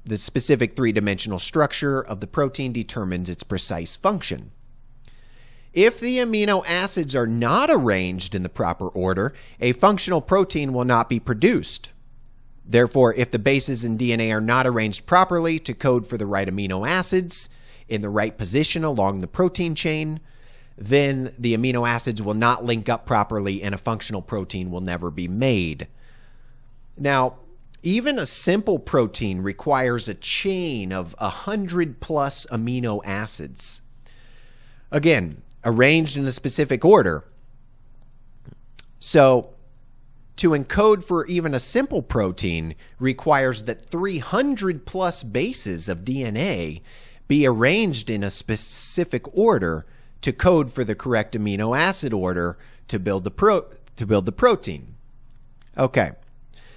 the 0.09 0.17
specific 0.17 0.75
three 0.75 0.93
dimensional 0.93 1.39
structure 1.39 2.01
of 2.01 2.21
the 2.21 2.27
protein 2.27 2.73
determines 2.73 3.29
its 3.29 3.43
precise 3.43 3.95
function. 3.95 4.51
If 5.75 6.01
the 6.01 6.17
amino 6.17 6.65
acids 6.67 7.15
are 7.15 7.27
not 7.27 7.69
arranged 7.71 8.35
in 8.35 8.43
the 8.43 8.49
proper 8.49 8.89
order, 8.89 9.35
a 9.61 9.73
functional 9.73 10.23
protein 10.23 10.73
will 10.73 10.87
not 10.87 11.09
be 11.09 11.21
produced. 11.21 11.93
Therefore, 12.65 13.15
if 13.15 13.31
the 13.31 13.39
bases 13.39 13.85
in 13.85 13.99
DNA 13.99 14.33
are 14.33 14.41
not 14.41 14.67
arranged 14.67 15.07
properly 15.07 15.59
to 15.61 15.75
code 15.75 16.07
for 16.07 16.17
the 16.17 16.27
right 16.27 16.49
amino 16.49 16.89
acids 16.89 17.49
in 17.87 18.01
the 18.01 18.11
right 18.11 18.37
position 18.37 18.85
along 18.85 19.21
the 19.21 19.27
protein 19.27 19.75
chain, 19.75 20.21
then 20.77 21.33
the 21.39 21.57
amino 21.57 21.89
acids 21.89 22.23
will 22.23 22.35
not 22.35 22.65
link 22.65 22.89
up 22.89 23.05
properly 23.05 23.63
and 23.63 23.75
a 23.75 23.79
functional 23.79 24.23
protein 24.23 24.71
will 24.71 24.81
never 24.81 25.11
be 25.11 25.29
made. 25.29 25.87
Now, 26.97 27.37
even 27.83 28.19
a 28.19 28.27
simple 28.27 28.79
protein 28.79 29.41
requires 29.41 30.09
a 30.09 30.15
chain 30.15 30.93
of 30.93 31.15
100 31.19 32.01
plus 32.01 32.47
amino 32.47 33.01
acids. 33.05 33.83
Again, 34.91 35.43
arranged 35.65 36.17
in 36.17 36.27
a 36.27 36.33
specific 36.33 36.85
order. 36.85 37.25
So, 38.99 39.51
to 40.37 40.51
encode 40.51 41.03
for 41.05 41.27
even 41.27 41.55
a 41.55 41.59
simple 41.59 42.03
protein 42.03 42.75
requires 42.99 43.65
that 43.65 43.85
300 43.85 44.87
plus 44.87 45.23
bases 45.23 45.89
of 45.89 46.05
DNA 46.05 46.81
be 47.27 47.47
arranged 47.47 48.09
in 48.09 48.23
a 48.23 48.31
specific 48.31 49.37
order 49.37 49.85
to 50.23 50.33
code 50.33 50.73
for 50.73 50.85
the 50.85 50.95
correct 50.95 51.35
amino 51.35 51.77
acid 51.79 52.13
order 52.13 52.57
to 52.89 52.99
build 52.99 53.25
the 53.25 53.31
pro- 53.31 53.67
to 53.97 54.07
build 54.07 54.27
the 54.27 54.33
protein. 54.33 54.95
Okay. 55.77 56.13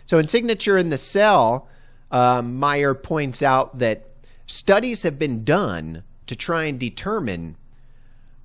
So 0.06 0.20
in 0.20 0.28
signature 0.28 0.78
in 0.78 0.90
the 0.90 0.98
cell, 0.98 1.68
um, 2.12 2.58
Meyer 2.58 2.94
points 2.94 3.42
out 3.42 3.80
that 3.80 4.08
studies 4.48 5.04
have 5.04 5.18
been 5.18 5.44
done 5.44 6.04
to 6.28 6.36
try 6.36 6.66
and 6.66 6.80
determine, 6.80 7.56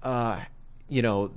uh, 0.02 0.40
you 0.88 1.02
know, 1.02 1.32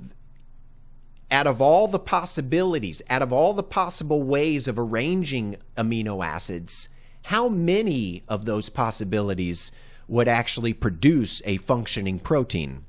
out 1.30 1.46
of 1.46 1.60
all 1.60 1.86
the 1.86 1.98
possibilities, 1.98 3.02
out 3.08 3.22
of 3.22 3.32
all 3.32 3.52
the 3.52 3.62
possible 3.62 4.22
ways 4.22 4.66
of 4.66 4.78
arranging 4.78 5.56
amino 5.76 6.24
acids, 6.24 6.88
how 7.24 7.48
many 7.48 8.22
of 8.28 8.44
those 8.44 8.68
possibilities 8.68 9.70
would 10.08 10.26
actually 10.26 10.72
produce 10.72 11.40
a 11.44 11.56
functioning 11.58 12.18
protein? 12.18 12.84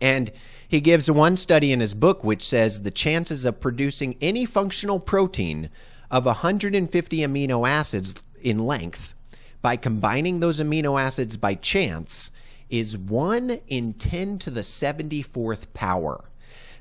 And 0.00 0.30
he 0.68 0.80
gives 0.80 1.10
one 1.10 1.36
study 1.36 1.72
in 1.72 1.80
his 1.80 1.94
book 1.94 2.22
which 2.22 2.46
says 2.46 2.82
the 2.82 2.90
chances 2.90 3.44
of 3.44 3.60
producing 3.60 4.16
any 4.20 4.44
functional 4.44 5.00
protein 5.00 5.70
of 6.10 6.26
150 6.26 7.18
amino 7.18 7.68
acids 7.68 8.24
in 8.40 8.58
length 8.58 9.14
by 9.60 9.76
combining 9.76 10.40
those 10.40 10.60
amino 10.60 11.00
acids 11.00 11.36
by 11.36 11.54
chance 11.54 12.30
is 12.70 12.96
1 12.96 13.60
in 13.68 13.94
10 13.94 14.38
to 14.38 14.50
the 14.50 14.60
74th 14.60 15.72
power. 15.74 16.24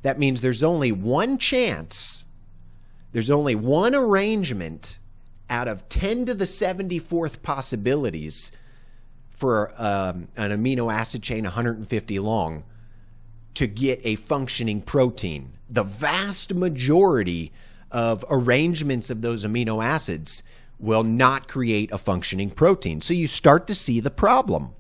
That 0.02 0.20
means 0.20 0.42
there's 0.42 0.64
only 0.64 0.92
one 0.92 1.38
chance, 1.38 2.26
there's 3.12 3.30
only 3.30 3.56
one 3.56 3.96
arrangement 3.96 5.00
out 5.50 5.68
of 5.68 5.88
10 5.90 6.26
to 6.26 6.34
the 6.34 6.46
74th 6.46 7.42
possibilities 7.42 8.52
for 9.30 9.72
um, 9.78 10.28
an 10.36 10.52
amino 10.52 10.92
acid 10.92 11.24
chain 11.24 11.44
150 11.44 12.20
long 12.20 12.64
to 13.54 13.68
get 13.68 14.00
a 14.04 14.16
functioning 14.16 14.82
protein. 14.82 15.54
The 15.70 15.84
vast 15.84 16.54
majority 16.54 17.52
of 17.98 18.24
arrangements 18.30 19.10
of 19.10 19.24
those 19.24 19.44
amino 19.44 19.84
acids 19.84 20.44
will 20.78 21.04
not 21.04 21.48
create 21.48 21.92
a 21.92 21.98
functioning 21.98 22.52
protein. 22.52 23.02
So 23.02 23.16
you 23.16 23.26
start 23.26 23.66
to 23.66 23.74
see 23.74 24.00
the 24.00 24.12
problem. 24.12 24.76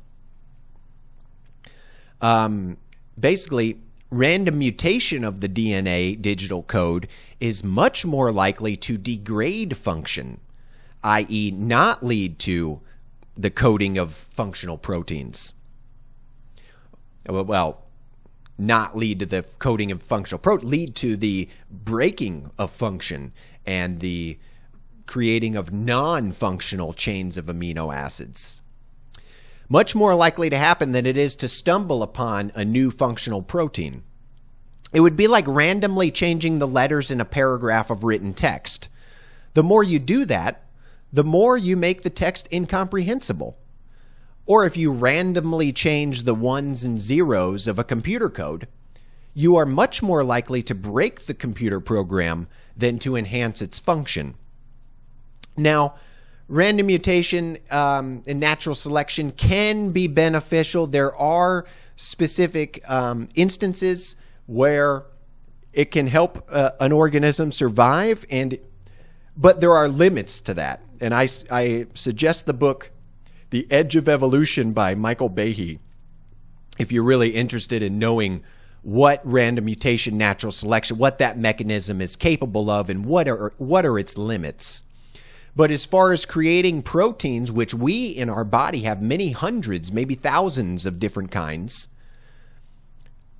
Um, 2.22 2.78
basically, 3.20 3.82
random 4.12 4.60
mutation 4.60 5.24
of 5.24 5.42
the 5.42 5.50
DNA 5.50 6.22
digital 6.22 6.62
code 6.62 7.08
is 7.40 7.64
much 7.64 8.06
more 8.06 8.32
likely 8.32 8.76
to 8.76 9.00
degrade 9.00 9.76
function, 9.76 10.40
i.e., 11.02 11.50
not 11.50 12.06
lead 12.06 12.38
to 12.38 12.82
the 13.36 13.50
coding 13.50 13.98
of 13.98 14.14
functional 14.14 14.78
proteins. 14.78 15.56
Well, 17.28 17.84
not 18.58 18.98
lead 18.98 19.20
to 19.20 19.26
the 19.26 19.46
coding 19.60 19.92
of 19.92 20.02
functional 20.02 20.40
protein, 20.40 20.70
lead 20.70 20.96
to 20.96 21.16
the 21.16 21.48
breaking 21.70 22.52
of 22.58 22.72
function 22.72 23.34
and 23.66 24.00
the 24.00 24.40
creating 25.06 25.56
of 25.56 25.72
non 25.72 26.32
functional 26.32 26.94
chains 26.94 27.38
of 27.38 27.46
amino 27.46 27.94
acids 27.94 28.62
much 29.70 29.94
more 29.96 30.16
likely 30.16 30.50
to 30.50 30.58
happen 30.58 30.92
than 30.92 31.06
it 31.06 31.18
is 31.18 31.36
to 31.36 31.48
stumble 31.48 32.02
upon 32.02 32.52
a 32.56 32.64
new 32.64 32.90
functional 32.90 33.42
protein. 33.42 34.04
It 34.94 35.02
would 35.02 35.16
be 35.16 35.28
like 35.28 35.46
randomly 35.48 36.12
changing 36.12 36.60
the 36.60 36.68
letters 36.68 37.12
in 37.12 37.20
a 37.20 37.26
paragraph 37.26 37.90
of 37.90 38.04
written 38.04 38.34
text. 38.34 38.88
The 39.54 39.64
more 39.64 39.84
you 39.84 40.00
do 40.00 40.24
that, 40.26 40.64
the 41.12 41.24
more 41.24 41.58
you 41.58 41.76
make 41.76 42.04
the 42.04 42.10
text 42.10 42.48
incomprehensible. 42.52 43.58
Or 44.48 44.66
if 44.66 44.78
you 44.78 44.94
randomly 44.94 45.74
change 45.74 46.24
the 46.24 46.34
ones 46.34 46.86
and 46.86 47.00
zeros 47.00 47.68
of 47.68 47.78
a 47.78 47.84
computer 47.84 48.30
code, 48.30 48.68
you 49.34 49.58
are 49.58 49.66
much 49.66 50.02
more 50.02 50.24
likely 50.24 50.62
to 50.64 50.74
break 50.74 51.22
the 51.22 51.34
computer 51.34 51.80
program 51.82 52.48
than 52.76 52.98
to 53.00 53.18
enhance 53.18 53.62
its 53.62 53.78
function. 53.78 54.36
Now, 55.58 55.96
random 56.48 56.88
mutation 56.88 57.58
um, 57.70 58.24
and 58.26 58.40
natural 58.40 58.74
selection 58.74 59.32
can 59.32 59.92
be 59.92 60.08
beneficial. 60.08 60.88
There 60.88 61.16
are 61.16 61.66
specific 61.98 62.90
um, 62.90 63.28
instances 63.36 64.16
where 64.46 65.04
it 65.74 65.92
can 65.92 66.08
help 66.08 66.48
uh, 66.50 66.72
an 66.80 66.94
organism 66.94 67.52
survive, 67.52 68.26
and 68.30 68.58
but 69.36 69.60
there 69.62 69.74
are 69.74 69.88
limits 69.88 70.40
to 70.42 70.54
that. 70.54 70.82
And 71.02 71.14
I, 71.14 71.28
I 71.52 71.86
suggest 71.94 72.46
the 72.46 72.54
book 72.54 72.92
"The 73.50 73.68
Edge 73.72 73.96
of 73.96 74.10
Evolution" 74.10 74.74
by 74.74 74.96
Michael 74.96 75.30
Behe. 75.30 75.80
If 76.78 76.92
you're 76.92 77.04
really 77.04 77.30
interested 77.30 77.82
in 77.82 78.00
knowing 78.00 78.44
what 78.82 79.22
random 79.24 79.66
mutation, 79.66 80.18
natural 80.18 80.52
selection, 80.52 80.98
what 80.98 81.18
that 81.18 81.38
mechanism 81.38 82.02
is 82.02 82.16
capable 82.16 82.70
of, 82.70 82.90
and 82.90 83.06
what 83.06 83.28
are 83.28 83.54
what 83.58 83.86
are 83.86 84.00
its 84.00 84.18
limits. 84.18 84.84
But 85.56 85.72
as 85.72 85.86
far 85.86 86.14
as 86.14 86.26
creating 86.26 86.84
proteins, 86.84 87.52
which 87.52 87.74
we 87.74 88.10
in 88.10 88.30
our 88.30 88.44
body 88.44 88.82
have 88.82 89.02
many 89.02 89.32
hundreds, 89.32 89.92
maybe 89.92 90.14
thousands 90.14 90.86
of 90.86 91.00
different 91.00 91.32
kinds, 91.32 91.88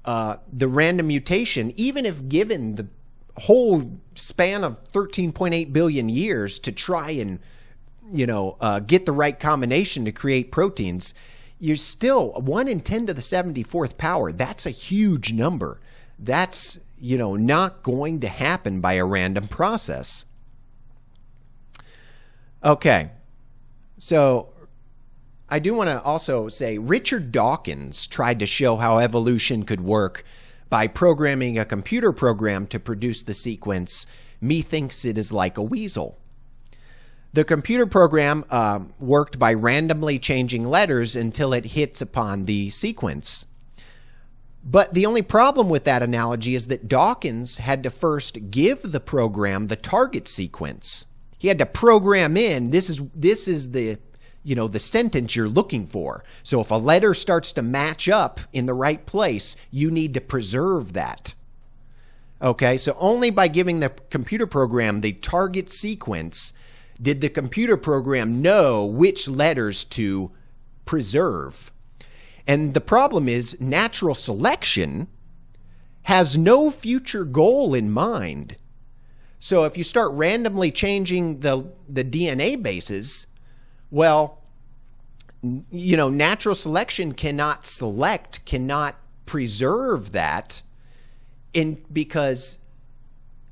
uh, 0.04 0.38
the 0.52 0.68
random 0.68 1.08
mutation, 1.08 1.74
even 1.76 2.06
if 2.06 2.28
given 2.28 2.76
the 2.76 2.88
whole 3.42 4.00
span 4.16 4.64
of 4.64 4.84
13.8 4.92 5.72
billion 5.72 6.10
years 6.10 6.58
to 6.60 6.72
try 6.72 7.12
and 7.12 7.40
you 8.12 8.26
know 8.26 8.58
uh, 8.62 8.80
get 8.80 9.06
the 9.06 9.12
right 9.12 9.40
combination 9.40 10.06
to 10.06 10.12
create 10.12 10.52
proteins, 10.52 11.14
you're 11.60 11.76
still 11.76 12.32
one 12.34 12.68
in 12.68 12.82
10 12.82 13.08
to 13.08 13.14
the 13.14 13.22
74th 13.22 13.98
power. 13.98 14.32
That's 14.32 14.66
a 14.66 14.72
huge 14.72 15.34
number. 15.34 15.80
That's 16.20 16.80
you 17.00 17.18
know 17.18 17.36
not 17.36 17.84
going 17.84 18.20
to 18.22 18.28
happen 18.28 18.82
by 18.82 18.94
a 18.94 19.06
random 19.06 19.48
process. 19.48 20.26
Okay. 22.64 23.12
So 24.00 24.50
I 25.50 25.60
do 25.60 25.74
want 25.74 25.90
to 25.90 26.02
also 26.02 26.50
say 26.50 26.78
Richard 26.78 27.32
Dawkins 27.32 28.06
tried 28.08 28.40
to 28.40 28.46
show 28.46 28.76
how 28.76 29.00
evolution 29.00 29.64
could 29.64 29.82
work 29.82 30.24
by 30.70 30.88
programming 30.88 31.58
a 31.58 31.66
computer 31.66 32.12
program 32.12 32.68
to 32.68 32.80
produce 32.80 33.24
the 33.24 33.34
sequence, 33.34 34.06
Methinks 34.42 35.06
it 35.06 35.18
is 35.18 35.32
like 35.32 35.58
a 35.58 35.64
weasel. 35.64 36.20
The 37.34 37.44
computer 37.44 37.86
program 37.86 38.46
uh, 38.50 38.80
worked 39.00 39.38
by 39.38 39.54
randomly 39.54 40.18
changing 40.18 40.66
letters 40.66 41.16
until 41.16 41.54
it 41.54 41.66
hits 41.66 42.02
upon 42.02 42.46
the 42.46 42.70
sequence. 42.70 43.46
But 44.64 44.94
the 44.94 45.06
only 45.06 45.22
problem 45.22 45.70
with 45.70 45.86
that 45.86 46.04
analogy 46.04 46.56
is 46.56 46.68
that 46.68 46.88
Dawkins 46.88 47.60
had 47.60 47.84
to 47.84 47.90
first 47.90 48.52
give 48.52 48.82
the 48.82 49.00
program 49.00 49.68
the 49.68 49.78
target 49.78 50.28
sequence. 50.28 51.06
He 51.38 51.48
had 51.48 51.60
to 51.60 51.66
program 51.66 52.36
in 52.36 52.72
this 52.72 52.90
is 52.90 53.02
this 53.16 53.48
is 53.48 53.72
the 53.72 53.98
you 54.44 54.56
know 54.56 54.68
the 54.68 54.80
sentence 54.80 55.36
you're 55.36 55.48
looking 55.48 55.86
for. 55.86 56.24
So 56.44 56.60
if 56.60 56.72
a 56.72 56.76
letter 56.76 57.14
starts 57.14 57.52
to 57.54 57.62
match 57.62 58.10
up 58.10 58.42
in 58.52 58.66
the 58.66 58.74
right 58.74 59.06
place, 59.06 59.56
you 59.72 59.90
need 59.90 60.14
to 60.16 60.22
preserve 60.22 60.94
that. 60.94 61.34
Okay? 62.42 62.78
So 62.78 62.96
only 63.00 63.30
by 63.30 63.48
giving 63.48 63.80
the 63.80 63.90
computer 64.10 64.48
program 64.48 65.02
the 65.02 65.14
target 65.14 65.72
sequence 65.72 66.54
Did 67.02 67.22
the 67.22 67.30
computer 67.30 67.78
program 67.78 68.42
know 68.42 68.86
which 68.86 69.28
letters 69.28 69.86
to 69.86 70.32
preserve? 70.86 71.72
And 72.48 72.74
the 72.74 72.82
problem 72.82 73.28
is 73.28 73.60
natural 73.60 74.16
selection 74.16 75.08
has 76.04 76.38
no 76.38 76.72
future 76.72 77.26
goal 77.26 77.74
in 77.74 77.92
mind. 77.92 78.56
So 79.40 79.66
if 79.66 79.78
you 79.78 79.84
start 79.84 80.12
randomly 80.14 80.72
changing 80.72 81.42
the 81.42 81.72
the 81.88 82.04
DNA 82.04 82.62
bases, 82.62 83.28
well, 83.92 84.42
you 85.70 85.98
know, 85.98 86.10
natural 86.10 86.56
selection 86.56 87.14
cannot 87.14 87.66
select, 87.66 88.46
cannot 88.46 88.96
preserve 89.26 90.14
that 90.14 90.62
in 91.54 91.84
because 91.92 92.60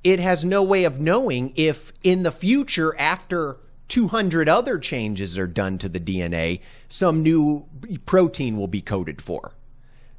it 0.06 0.20
has 0.20 0.46
no 0.46 0.62
way 0.62 0.84
of 0.84 1.00
knowing 1.00 1.52
if 1.56 1.92
in 2.04 2.22
the 2.22 2.32
future 2.32 2.96
after 3.00 3.58
200 3.88 4.48
other 4.48 4.78
changes 4.78 5.36
are 5.36 5.48
done 5.48 5.80
to 5.80 5.90
the 5.90 6.00
DNA, 6.00 6.62
some 6.88 7.24
new 7.24 7.66
protein 8.06 8.56
will 8.56 8.68
be 8.68 8.82
coded 8.82 9.20
for. 9.20 9.54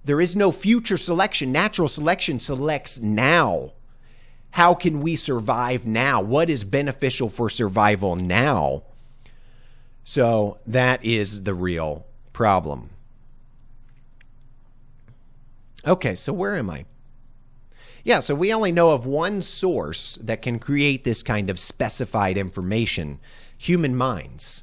There 0.03 0.21
is 0.21 0.35
no 0.35 0.51
future 0.51 0.97
selection. 0.97 1.53
Natural 1.53 1.87
selection 1.87 2.41
selects 2.41 2.99
now. 3.01 3.75
How 4.51 4.75
can 4.75 5.01
we 5.01 5.15
survive 5.15 5.87
now? 5.87 6.21
What 6.21 6.51
is 6.51 6.65
beneficial 6.65 7.29
for 7.29 7.49
survival 7.49 8.17
now? 8.17 8.83
So 10.03 10.59
that 10.67 11.05
is 11.05 11.45
the 11.45 11.55
real 11.55 12.07
problem. 12.33 12.91
Okay, 15.87 16.17
so 16.17 16.33
where 16.33 16.57
am 16.57 16.71
I? 16.71 16.87
Yeah, 18.07 18.21
so 18.21 18.37
we 18.37 18.55
only 18.55 18.71
know 18.71 18.93
of 18.93 19.05
one 19.05 19.43
source 19.43 20.15
that 20.19 20.41
can 20.41 20.61
create 20.61 21.03
this 21.03 21.25
kind 21.25 21.51
of 21.51 21.59
specified 21.59 22.39
information 22.39 23.19
human 23.59 23.97
minds. 23.97 24.63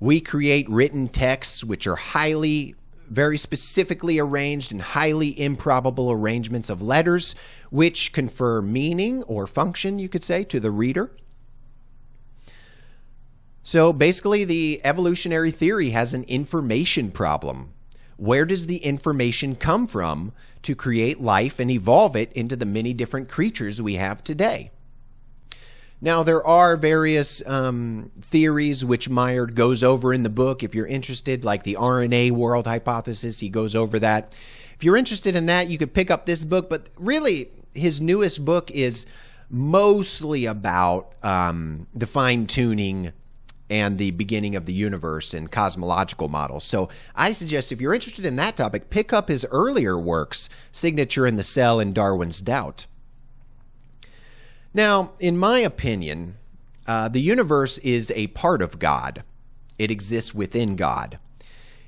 We 0.00 0.20
create 0.20 0.68
written 0.68 1.08
texts 1.08 1.64
which 1.64 1.86
are 1.86 1.96
highly, 1.96 2.74
very 3.08 3.38
specifically 3.38 4.18
arranged 4.18 4.70
and 4.70 4.82
highly 4.82 5.40
improbable 5.40 6.12
arrangements 6.12 6.68
of 6.68 6.82
letters, 6.82 7.34
which 7.70 8.12
confer 8.12 8.60
meaning 8.60 9.22
or 9.22 9.46
function, 9.46 9.98
you 9.98 10.10
could 10.10 10.22
say, 10.22 10.44
to 10.44 10.60
the 10.60 10.70
reader. 10.70 11.10
So 13.62 13.94
basically, 13.94 14.44
the 14.44 14.82
evolutionary 14.84 15.52
theory 15.52 15.88
has 15.90 16.12
an 16.12 16.24
information 16.24 17.12
problem. 17.12 17.73
Where 18.16 18.44
does 18.44 18.66
the 18.66 18.78
information 18.78 19.56
come 19.56 19.86
from 19.86 20.32
to 20.62 20.74
create 20.74 21.20
life 21.20 21.58
and 21.58 21.70
evolve 21.70 22.16
it 22.16 22.32
into 22.32 22.56
the 22.56 22.66
many 22.66 22.92
different 22.92 23.28
creatures 23.28 23.82
we 23.82 23.94
have 23.94 24.22
today? 24.22 24.70
Now, 26.00 26.22
there 26.22 26.46
are 26.46 26.76
various 26.76 27.46
um, 27.46 28.10
theories 28.20 28.84
which 28.84 29.08
Meyer 29.08 29.46
goes 29.46 29.82
over 29.82 30.12
in 30.12 30.22
the 30.22 30.28
book. 30.28 30.62
If 30.62 30.74
you're 30.74 30.86
interested, 30.86 31.44
like 31.44 31.62
the 31.62 31.78
RNA 31.80 32.32
world 32.32 32.66
hypothesis, 32.66 33.40
he 33.40 33.48
goes 33.48 33.74
over 33.74 33.98
that. 34.00 34.36
If 34.74 34.84
you're 34.84 34.96
interested 34.96 35.34
in 35.34 35.46
that, 35.46 35.68
you 35.68 35.78
could 35.78 35.94
pick 35.94 36.10
up 36.10 36.26
this 36.26 36.44
book. 36.44 36.68
But 36.68 36.88
really, 36.98 37.48
his 37.72 38.00
newest 38.00 38.44
book 38.44 38.70
is 38.70 39.06
mostly 39.48 40.46
about 40.46 41.14
um, 41.22 41.86
the 41.94 42.06
fine 42.06 42.46
tuning 42.46 43.12
and 43.70 43.96
the 43.96 44.10
beginning 44.12 44.56
of 44.56 44.66
the 44.66 44.72
universe 44.72 45.32
and 45.32 45.50
cosmological 45.50 46.28
models. 46.28 46.64
So 46.64 46.90
I 47.14 47.32
suggest 47.32 47.72
if 47.72 47.80
you're 47.80 47.94
interested 47.94 48.26
in 48.26 48.36
that 48.36 48.56
topic, 48.56 48.90
pick 48.90 49.12
up 49.12 49.28
his 49.28 49.46
earlier 49.50 49.98
works, 49.98 50.50
Signature 50.70 51.26
in 51.26 51.36
the 51.36 51.42
Cell 51.42 51.80
and 51.80 51.94
Darwin's 51.94 52.40
Doubt. 52.40 52.86
Now, 54.74 55.12
in 55.18 55.38
my 55.38 55.60
opinion, 55.60 56.36
uh, 56.86 57.08
the 57.08 57.20
universe 57.20 57.78
is 57.78 58.12
a 58.14 58.26
part 58.28 58.60
of 58.60 58.78
God. 58.78 59.22
It 59.78 59.90
exists 59.90 60.34
within 60.34 60.76
God. 60.76 61.18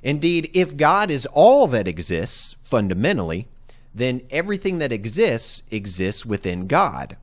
Indeed, 0.03 0.51
if 0.55 0.77
God 0.77 1.11
is 1.11 1.27
all 1.27 1.67
that 1.69 1.89
exists, 1.89 2.55
fundamentally, 2.63 3.49
then 3.95 4.23
everything 4.31 4.79
that 4.79 4.93
exists 4.93 5.63
exists 5.71 6.25
within 6.25 6.67
God. 6.67 7.17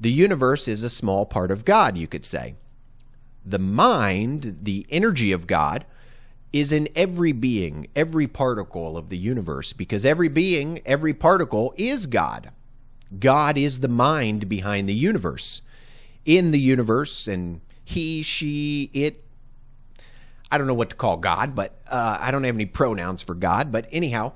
The 0.00 0.10
universe 0.10 0.66
is 0.66 0.82
a 0.82 0.88
small 0.88 1.24
part 1.24 1.50
of 1.50 1.64
God, 1.64 1.96
you 1.96 2.06
could 2.06 2.26
say 2.26 2.56
the 3.44 3.58
mind, 3.58 4.58
the 4.62 4.86
energy 4.90 5.32
of 5.32 5.46
God, 5.46 5.84
is 6.52 6.72
in 6.72 6.88
every 6.94 7.32
being, 7.32 7.88
every 7.96 8.26
particle 8.26 8.96
of 8.96 9.08
the 9.08 9.18
universe, 9.18 9.72
because 9.72 10.04
every 10.04 10.28
being, 10.28 10.80
every 10.86 11.12
particle 11.12 11.74
is 11.76 12.06
God. 12.06 12.50
God 13.18 13.58
is 13.58 13.80
the 13.80 13.88
mind 13.88 14.48
behind 14.48 14.88
the 14.88 14.94
universe. 14.94 15.62
In 16.24 16.52
the 16.52 16.60
universe, 16.60 17.26
and 17.26 17.60
he, 17.84 18.22
she, 18.22 18.90
it, 18.94 19.24
I 20.50 20.56
don't 20.56 20.66
know 20.68 20.74
what 20.74 20.90
to 20.90 20.96
call 20.96 21.16
God, 21.16 21.54
but 21.54 21.76
uh, 21.88 22.18
I 22.20 22.30
don't 22.30 22.44
have 22.44 22.54
any 22.54 22.66
pronouns 22.66 23.20
for 23.20 23.34
God. 23.34 23.72
But 23.72 23.88
anyhow, 23.90 24.32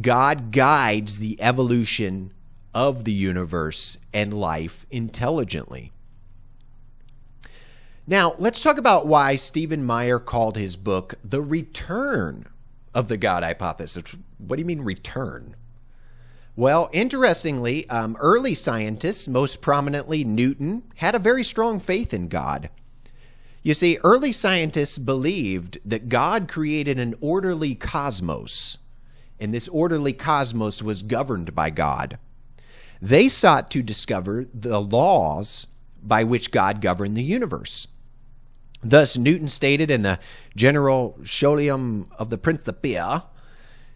God 0.00 0.52
guides 0.52 1.18
the 1.18 1.40
evolution 1.40 2.32
of 2.74 3.04
the 3.04 3.12
universe 3.12 3.96
and 4.12 4.34
life 4.34 4.84
intelligently. 4.90 5.92
Now, 8.06 8.34
let's 8.38 8.60
talk 8.60 8.76
about 8.76 9.06
why 9.06 9.36
Stephen 9.36 9.82
Meyer 9.82 10.18
called 10.18 10.58
his 10.58 10.76
book 10.76 11.14
The 11.24 11.40
Return 11.40 12.46
of 12.92 13.08
the 13.08 13.16
God 13.16 13.42
Hypothesis. 13.42 14.14
What 14.36 14.56
do 14.56 14.60
you 14.60 14.66
mean, 14.66 14.82
return? 14.82 15.56
Well, 16.54 16.90
interestingly, 16.92 17.88
um, 17.88 18.18
early 18.20 18.52
scientists, 18.52 19.26
most 19.26 19.62
prominently 19.62 20.22
Newton, 20.22 20.82
had 20.96 21.14
a 21.14 21.18
very 21.18 21.42
strong 21.42 21.80
faith 21.80 22.12
in 22.12 22.28
God. 22.28 22.68
You 23.62 23.72
see, 23.72 23.96
early 24.04 24.32
scientists 24.32 24.98
believed 24.98 25.78
that 25.86 26.10
God 26.10 26.46
created 26.46 26.98
an 26.98 27.14
orderly 27.22 27.74
cosmos, 27.74 28.76
and 29.40 29.54
this 29.54 29.66
orderly 29.68 30.12
cosmos 30.12 30.82
was 30.82 31.02
governed 31.02 31.54
by 31.54 31.70
God. 31.70 32.18
They 33.00 33.28
sought 33.30 33.70
to 33.70 33.82
discover 33.82 34.46
the 34.52 34.78
laws 34.78 35.68
by 36.02 36.24
which 36.24 36.50
God 36.50 36.82
governed 36.82 37.16
the 37.16 37.22
universe. 37.22 37.88
Thus, 38.84 39.16
Newton 39.16 39.48
stated 39.48 39.90
in 39.90 40.02
the 40.02 40.18
General 40.54 41.16
Scholium 41.22 42.06
of 42.18 42.28
the 42.28 42.36
Principia, 42.36 43.24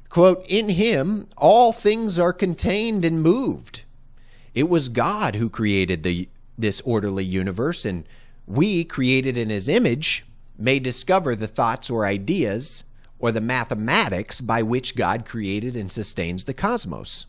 quote, 0.08 0.44
In 0.48 0.70
him 0.70 1.28
all 1.36 1.72
things 1.72 2.18
are 2.18 2.32
contained 2.32 3.04
and 3.04 3.22
moved. 3.22 3.84
It 4.54 4.68
was 4.68 4.88
God 4.88 5.36
who 5.36 5.50
created 5.50 6.02
the, 6.02 6.28
this 6.56 6.80
orderly 6.80 7.24
universe, 7.24 7.84
and 7.84 8.04
we, 8.46 8.82
created 8.82 9.36
in 9.36 9.50
his 9.50 9.68
image, 9.68 10.24
may 10.56 10.78
discover 10.78 11.36
the 11.36 11.46
thoughts 11.46 11.90
or 11.90 12.06
ideas 12.06 12.84
or 13.18 13.30
the 13.30 13.42
mathematics 13.42 14.40
by 14.40 14.62
which 14.62 14.96
God 14.96 15.26
created 15.26 15.76
and 15.76 15.92
sustains 15.92 16.44
the 16.44 16.54
cosmos. 16.54 17.26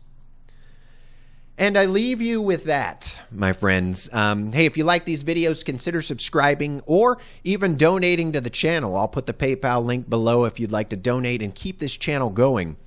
And 1.60 1.76
I 1.76 1.84
leave 1.84 2.22
you 2.22 2.40
with 2.40 2.64
that, 2.64 3.20
my 3.30 3.52
friends. 3.52 4.08
Um, 4.14 4.50
hey, 4.50 4.64
if 4.64 4.78
you 4.78 4.84
like 4.84 5.04
these 5.04 5.22
videos, 5.22 5.62
consider 5.62 6.00
subscribing 6.00 6.80
or 6.86 7.18
even 7.44 7.76
donating 7.76 8.32
to 8.32 8.40
the 8.40 8.48
channel. 8.48 8.96
I'll 8.96 9.08
put 9.08 9.26
the 9.26 9.34
PayPal 9.34 9.84
link 9.84 10.08
below 10.08 10.46
if 10.46 10.58
you'd 10.58 10.72
like 10.72 10.88
to 10.88 10.96
donate 10.96 11.42
and 11.42 11.54
keep 11.54 11.78
this 11.78 11.94
channel 11.98 12.30
going. 12.30 12.78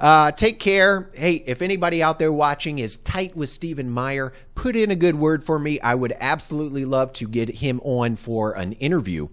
Uh, 0.00 0.32
take 0.32 0.58
care. 0.58 1.08
Hey, 1.14 1.44
if 1.46 1.62
anybody 1.62 2.02
out 2.02 2.18
there 2.18 2.32
watching 2.32 2.80
is 2.80 2.96
tight 2.96 3.36
with 3.36 3.48
Stephen 3.48 3.88
Meyer, 3.88 4.32
put 4.56 4.74
in 4.74 4.90
a 4.90 4.96
good 4.96 5.14
word 5.14 5.44
for 5.44 5.60
me. 5.60 5.78
I 5.78 5.94
would 5.94 6.14
absolutely 6.18 6.84
love 6.84 7.12
to 7.12 7.28
get 7.28 7.48
him 7.48 7.80
on 7.84 8.16
for 8.16 8.54
an 8.54 8.72
interview. 8.72 9.28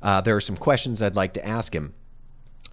Uh, 0.00 0.20
there 0.20 0.36
are 0.36 0.40
some 0.40 0.56
questions 0.56 1.02
I'd 1.02 1.16
like 1.16 1.34
to 1.34 1.44
ask 1.44 1.74
him. 1.74 1.92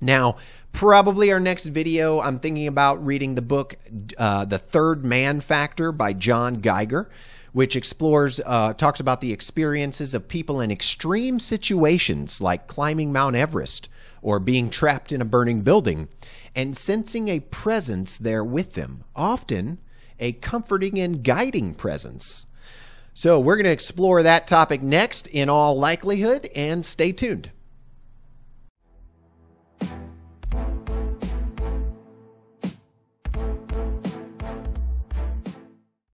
Now, 0.03 0.35
probably 0.73 1.31
our 1.31 1.39
next 1.39 1.67
video, 1.67 2.19
I'm 2.19 2.37
thinking 2.37 2.67
about 2.67 3.05
reading 3.05 3.35
the 3.35 3.41
book 3.41 3.77
uh, 4.17 4.43
The 4.43 4.57
Third 4.57 5.05
Man 5.05 5.39
Factor 5.39 5.93
by 5.93 6.11
John 6.11 6.55
Geiger, 6.55 7.09
which 7.53 7.77
explores, 7.77 8.41
uh, 8.45 8.73
talks 8.73 8.99
about 8.99 9.21
the 9.21 9.31
experiences 9.31 10.13
of 10.13 10.27
people 10.27 10.59
in 10.59 10.71
extreme 10.71 11.39
situations 11.39 12.41
like 12.41 12.67
climbing 12.67 13.13
Mount 13.13 13.37
Everest 13.37 13.87
or 14.21 14.39
being 14.39 14.69
trapped 14.69 15.13
in 15.13 15.21
a 15.21 15.25
burning 15.25 15.61
building 15.61 16.09
and 16.53 16.75
sensing 16.75 17.29
a 17.29 17.39
presence 17.39 18.17
there 18.17 18.43
with 18.43 18.73
them, 18.73 19.05
often 19.15 19.77
a 20.19 20.33
comforting 20.33 20.99
and 20.99 21.23
guiding 21.23 21.73
presence. 21.73 22.47
So, 23.13 23.39
we're 23.39 23.55
going 23.55 23.65
to 23.65 23.71
explore 23.71 24.21
that 24.23 24.47
topic 24.47 24.81
next 24.81 25.27
in 25.27 25.47
all 25.47 25.77
likelihood, 25.77 26.49
and 26.55 26.85
stay 26.85 27.13
tuned. 27.13 27.51